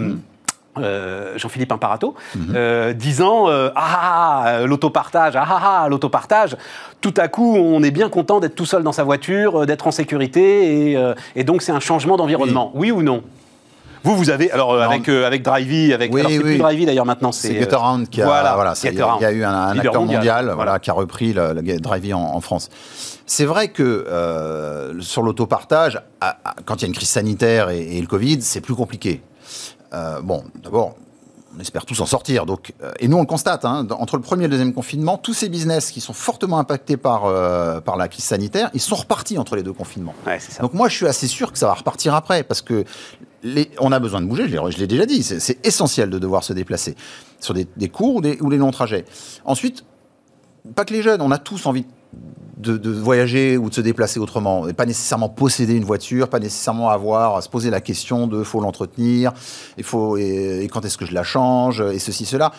[0.79, 2.15] euh, Jean-Philippe Imparato,
[2.55, 6.57] euh, disant euh, ah, ah, l'autopartage, ah, ah, ah, l'autopartage.
[7.01, 9.91] Tout à coup, on est bien content d'être tout seul dans sa voiture, d'être en
[9.91, 12.71] sécurité, et, et donc c'est un changement d'environnement.
[12.75, 12.93] Oui.
[12.93, 13.23] ou non?
[14.05, 16.43] Vous, vous avez, alors euh, avec, euh, avec Drivey, avec, Oui, alors c'est oui.
[16.45, 17.73] plus Drivey d'ailleurs maintenant, C'est c'est...
[17.75, 19.21] euh, qui a, voilà, voilà, il y a- Gutterhound.
[19.21, 20.79] il y a eu un, un acteur mondial, mondial, voilà, voilà.
[20.79, 22.69] qui a repris le, le Drivey en, en France.
[23.27, 26.01] C'est vrai que euh, sur l'autopartage,
[26.65, 29.23] quand il y a une crise sanitaire et, et le Covid, c'est plus compliqué.
[29.93, 30.97] Euh, bon, d'abord,
[31.57, 32.45] on espère tous en sortir.
[32.47, 35.17] Donc, euh, et nous, on le constate, hein, entre le premier et le deuxième confinement,
[35.19, 38.97] tous ces business qui sont fortement impactés par, euh, par la crise sanitaire, ils sont
[38.97, 40.15] repartis entre les deux confinements.
[40.27, 40.63] Ouais, c'est ça.
[40.63, 42.85] Donc moi, je suis assez sûr que ça va repartir après, parce que
[43.43, 46.53] les- on a besoin de bouger, je l'ai- déjà dit, c'est essentiel de devoir se
[46.53, 46.97] déplacer
[47.41, 49.05] sur des, des courts ou des, ou les longs trajets.
[49.45, 49.85] Ensuite,
[50.75, 51.89] pas que les jeunes, on a tous envie de,
[52.59, 56.91] de voyager ou de se déplacer autrement, et pas nécessairement posséder une voiture, pas nécessairement
[56.91, 59.33] avoir à se poser la question de faut l'entretenir,
[59.77, 62.53] il faut et, et quand est-ce que je la change et ceci cela.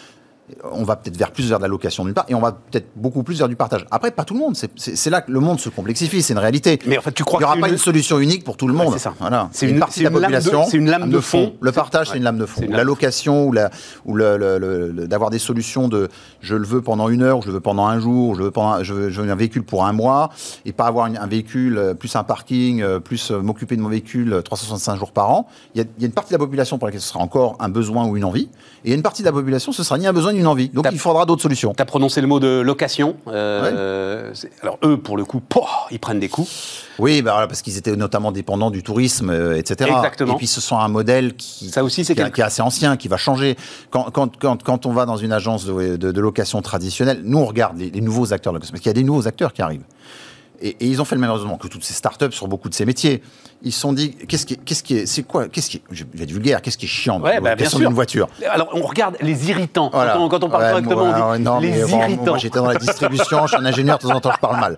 [0.71, 2.87] On va peut-être vers plus vers de la location d'une part, et on va peut-être
[2.95, 3.85] beaucoup plus vers du partage.
[3.91, 4.55] Après, pas tout le monde.
[4.55, 6.79] C'est- C'est c'est là que le monde se complexifie, c'est une réalité.
[6.87, 8.67] Mais en fait, tu crois Il n'y aura pas c'est une solution unique pour tout
[8.67, 8.93] le Ouais, monde.
[8.93, 9.13] c'est ça.
[9.19, 9.49] Voilà.
[9.51, 10.63] C'est une- partie c'est de la population.
[10.69, 11.53] c'est une lame de fond.
[11.61, 12.17] Le partage, c'est Ouais.
[12.17, 12.59] une lame de fond.
[12.61, 13.69] C'est une La lame- location ou, la,
[14.05, 16.09] ou le, le- le- le- d'avoir des solutions de
[16.41, 18.43] je le veux pendant une heure, ou je le veux pendant un jour, ou je
[18.43, 20.29] veux, pendant, je veux, je veux un véhicule pour un mois,
[20.65, 23.81] et pas avoir une- un véhicule, euh, plus un parking, euh, plus euh, m'occuper de
[23.81, 25.47] mon véhicule euh, 365 jours par an.
[25.75, 27.19] Il y, a, il y a une partie de la population pour laquelle ce sera
[27.19, 28.49] encore un besoin ou une envie,
[28.83, 30.38] et il y a une partie de la population, ce sera ni un besoin ni
[30.39, 30.69] une envie.
[30.69, 31.73] Donc il faudra d'autres solutions.
[31.75, 33.15] Tu as prononcé le mot de location.
[33.27, 35.41] euh, Alors eux, pour le coup,
[35.91, 36.85] ils prennent des coups.
[36.97, 39.89] Oui, bah, parce qu'ils étaient notamment dépendants du tourisme, euh, etc.
[39.95, 40.33] Exactement.
[40.33, 42.61] Et puis ce sont un modèle qui, Ça aussi, qui, est- quelque- qui est assez
[42.61, 43.55] ancien, qui va changer.
[43.89, 47.37] Quand, quand, quand, quand on va dans une agence de, de- de location traditionnelle, nous
[47.37, 49.53] on regarde les, les nouveaux acteurs de location, parce qu'il y a des nouveaux acteurs
[49.53, 49.85] qui arrivent.
[50.61, 52.73] Et, et ils ont fait le même raisonnement que toutes ces startups sur beaucoup de
[52.73, 53.23] ces métiers.
[53.61, 56.05] Ils se sont dit, qu'est-ce qui, est- qu'est-ce qui est, c'est quoi, qu'est-ce qui, je
[56.13, 57.87] vais être vulgaire, qu'est-ce qui est chiant Ouais, bah, bien location sûr.
[57.89, 59.89] d'une voiture Alors, on regarde les irritants.
[59.91, 60.13] Voilà.
[60.13, 62.23] Quand, on, quand on parle Ouais, correctement, moi, on dit non, les mais bon, irritants.
[62.25, 64.59] Moi, j'étais dans la distribution, je suis un ingénieur, de temps en temps, je parle
[64.61, 64.77] mal.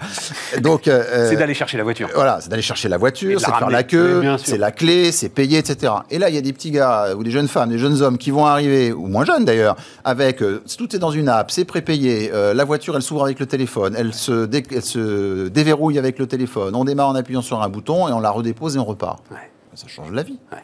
[0.61, 2.09] Donc, euh, c'est d'aller chercher la voiture.
[2.15, 5.29] voilà, c'est d'aller chercher la voiture, c'est de faire la queue, c'est la clé, c'est
[5.29, 5.93] payer, etc.
[6.09, 8.17] Et là, il y a des petits gars ou des jeunes femmes, des jeunes hommes
[8.17, 11.65] qui vont arriver, ou moins jeunes d'ailleurs, avec euh, tout est dans une app, c'est
[11.65, 15.99] prépayé, euh, la voiture elle s'ouvre avec le téléphone, elle se, dé- elle se déverrouille
[15.99, 18.79] avec le téléphone, on démarre en appuyant sur un bouton et on la redépose et
[18.79, 19.23] on repart.
[19.31, 19.51] Ouais.
[19.73, 20.39] Ça change la vie.
[20.51, 20.63] Ouais.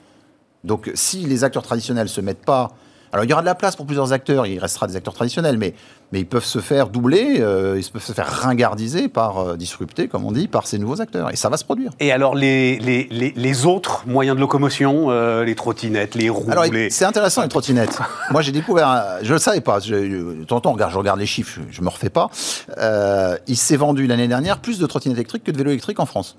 [0.63, 2.69] Donc si les acteurs traditionnels se mettent pas...
[3.13, 5.57] Alors il y aura de la place pour plusieurs acteurs, il restera des acteurs traditionnels,
[5.57, 5.73] mais,
[6.11, 10.09] mais ils peuvent se faire doubler, euh, ils peuvent se faire ringardiser par, euh, disrupter,
[10.09, 11.31] comme on dit, par ces nouveaux acteurs.
[11.31, 11.91] Et ça va se produire.
[12.01, 16.51] Et alors, les, les, les, les autres moyens de locomotion, euh, les trottinettes, les roues,
[16.51, 16.89] Alors, les...
[16.89, 17.97] c'est intéressant les trottinettes.
[18.31, 19.79] Moi, j'ai découvert, je ne le savais pas.
[19.79, 19.95] Je,
[20.39, 22.29] de temps en temps, regarde, je regarde les chiffres, je, ne me refais pas.
[22.77, 26.05] Euh, il s'est vendu l'année dernière plus de trottinettes électriques que de vélos électriques en
[26.05, 26.37] France.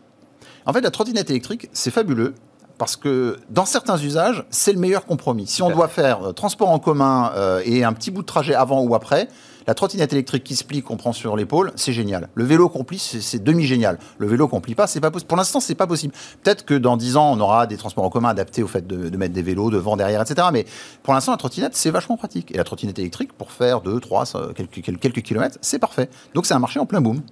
[0.69, 2.35] En fait, la trottinette électrique, c'est fabuleux.
[2.77, 5.47] Parce que dans certains usages, c'est le meilleur compromis.
[5.49, 8.55] Si on doit faire euh, transport en commun euh, et un petit bout de trajet
[8.55, 9.29] avant ou après,
[9.67, 12.29] la trottinette électrique qui se plie, qu'on prend sur l'épaule, c'est génial.
[12.35, 13.99] Le vélo qu'on plie, c'est- demi-génial.
[14.19, 15.27] Le vélo qu'on plie pas, c'est pas possible.
[15.29, 16.13] Pour l'instant, c'est pas possible.
[16.45, 19.09] Peut-être que dans 10 ans, on aura des transports en commun adaptés au fait de,
[19.09, 20.49] de mettre des vélos devant, derrière, etc.
[20.53, 20.65] Mais
[21.03, 22.53] pour l'instant, la trottinette, c'est vachement pratique.
[22.55, 26.11] Et la trottinette électrique, pour faire 2, 3, quelques, quelques, quelques kilomètres, c'est parfait.
[26.35, 27.23] Donc c'est un marché en plein boom.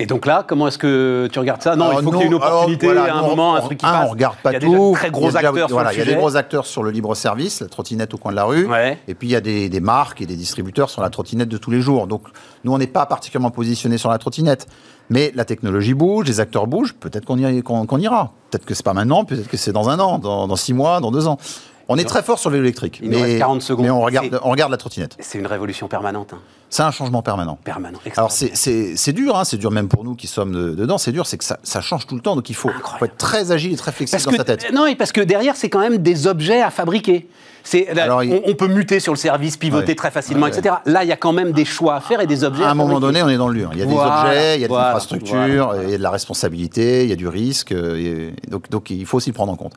[0.00, 1.74] Et donc là, comment est-ce que tu regardes ça?
[1.74, 3.56] Non, Alors, il faut qu'il y ait une nous, alors, opportunité, voilà, à un moment,
[3.56, 4.06] un on- truc qui un, passe.
[4.06, 4.66] on regarde pas il y a tout.
[4.68, 6.14] déjà de très gros Il y a déjà- acteurs voilà, sur Il le y a
[6.14, 8.66] des gros acteurs sur le libre service, la trottinette au coin de la rue.
[8.66, 8.98] Ouais.
[9.08, 11.58] Et puis il y a des, des marques et des distributeurs sur la trottinette de
[11.58, 12.06] tous les jours.
[12.06, 12.22] Donc
[12.62, 14.68] nous, on n'est pas particulièrement positionnés sur la trottinette.
[15.10, 16.94] Mais la technologie bouge, les acteurs bougent.
[16.94, 17.42] Peut-être qu'on y-
[18.02, 18.30] ira.
[18.50, 21.00] Peut-être que c'est pas maintenant, peut-être que c'est dans un an, dans, dans six mois,
[21.00, 21.38] dans deux ans.
[21.88, 23.00] On est très fort sur le vélo électrique.
[23.02, 23.84] Il nous reste 40 secondes.
[23.86, 25.16] Mais on regarde, C'est- on regarde la trottinette.
[25.18, 26.34] C'est une révolution permanente.
[26.34, 26.38] hein.
[26.70, 27.58] C'est un changement permanent.
[27.64, 27.98] Permanent.
[28.16, 31.26] Alors c'est- dur, hein, c'est dur même pour nous qui sommes de- dedans, c'est dur,
[31.26, 33.72] c'est que ça, ça change tout le temps, donc il faut, faut être très agile
[33.72, 34.72] et très flexible Parce dans que, sa tête.
[34.72, 37.26] Non, et parce que derrière, c'est quand même des objets à fabriquer.
[37.98, 39.94] Alors, on, on peut muter sur le service, pivoter Ouais.
[39.94, 40.76] très facilement, Ouais, etc.
[40.86, 42.70] Là, il y a quand même des choix à faire et des objets À à
[42.70, 43.20] un moment fabriquer.
[43.20, 43.70] donné, on est dans le dur.
[43.72, 45.82] Il y a Voilà, des objets, il y a des voilà, infrastructures, voilà.
[45.84, 48.90] il y a de la responsabilité, il y a du risque, euh, et donc, donc
[48.90, 49.74] il faut aussi le prendre en compte.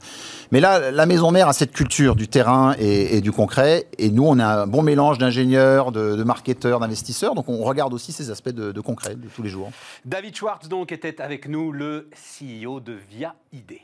[0.51, 4.09] Mais là, la maison mère a cette culture du terrain et, et du concret, et
[4.09, 8.11] nous, on a un bon mélange d'ingénieurs, de, de marketeurs, d'investisseurs, donc on regarde aussi
[8.11, 9.71] ces aspects de, de concret de tous les jours.
[10.05, 13.79] David Schwartz, donc, était avec nous, le CEO de Via ID.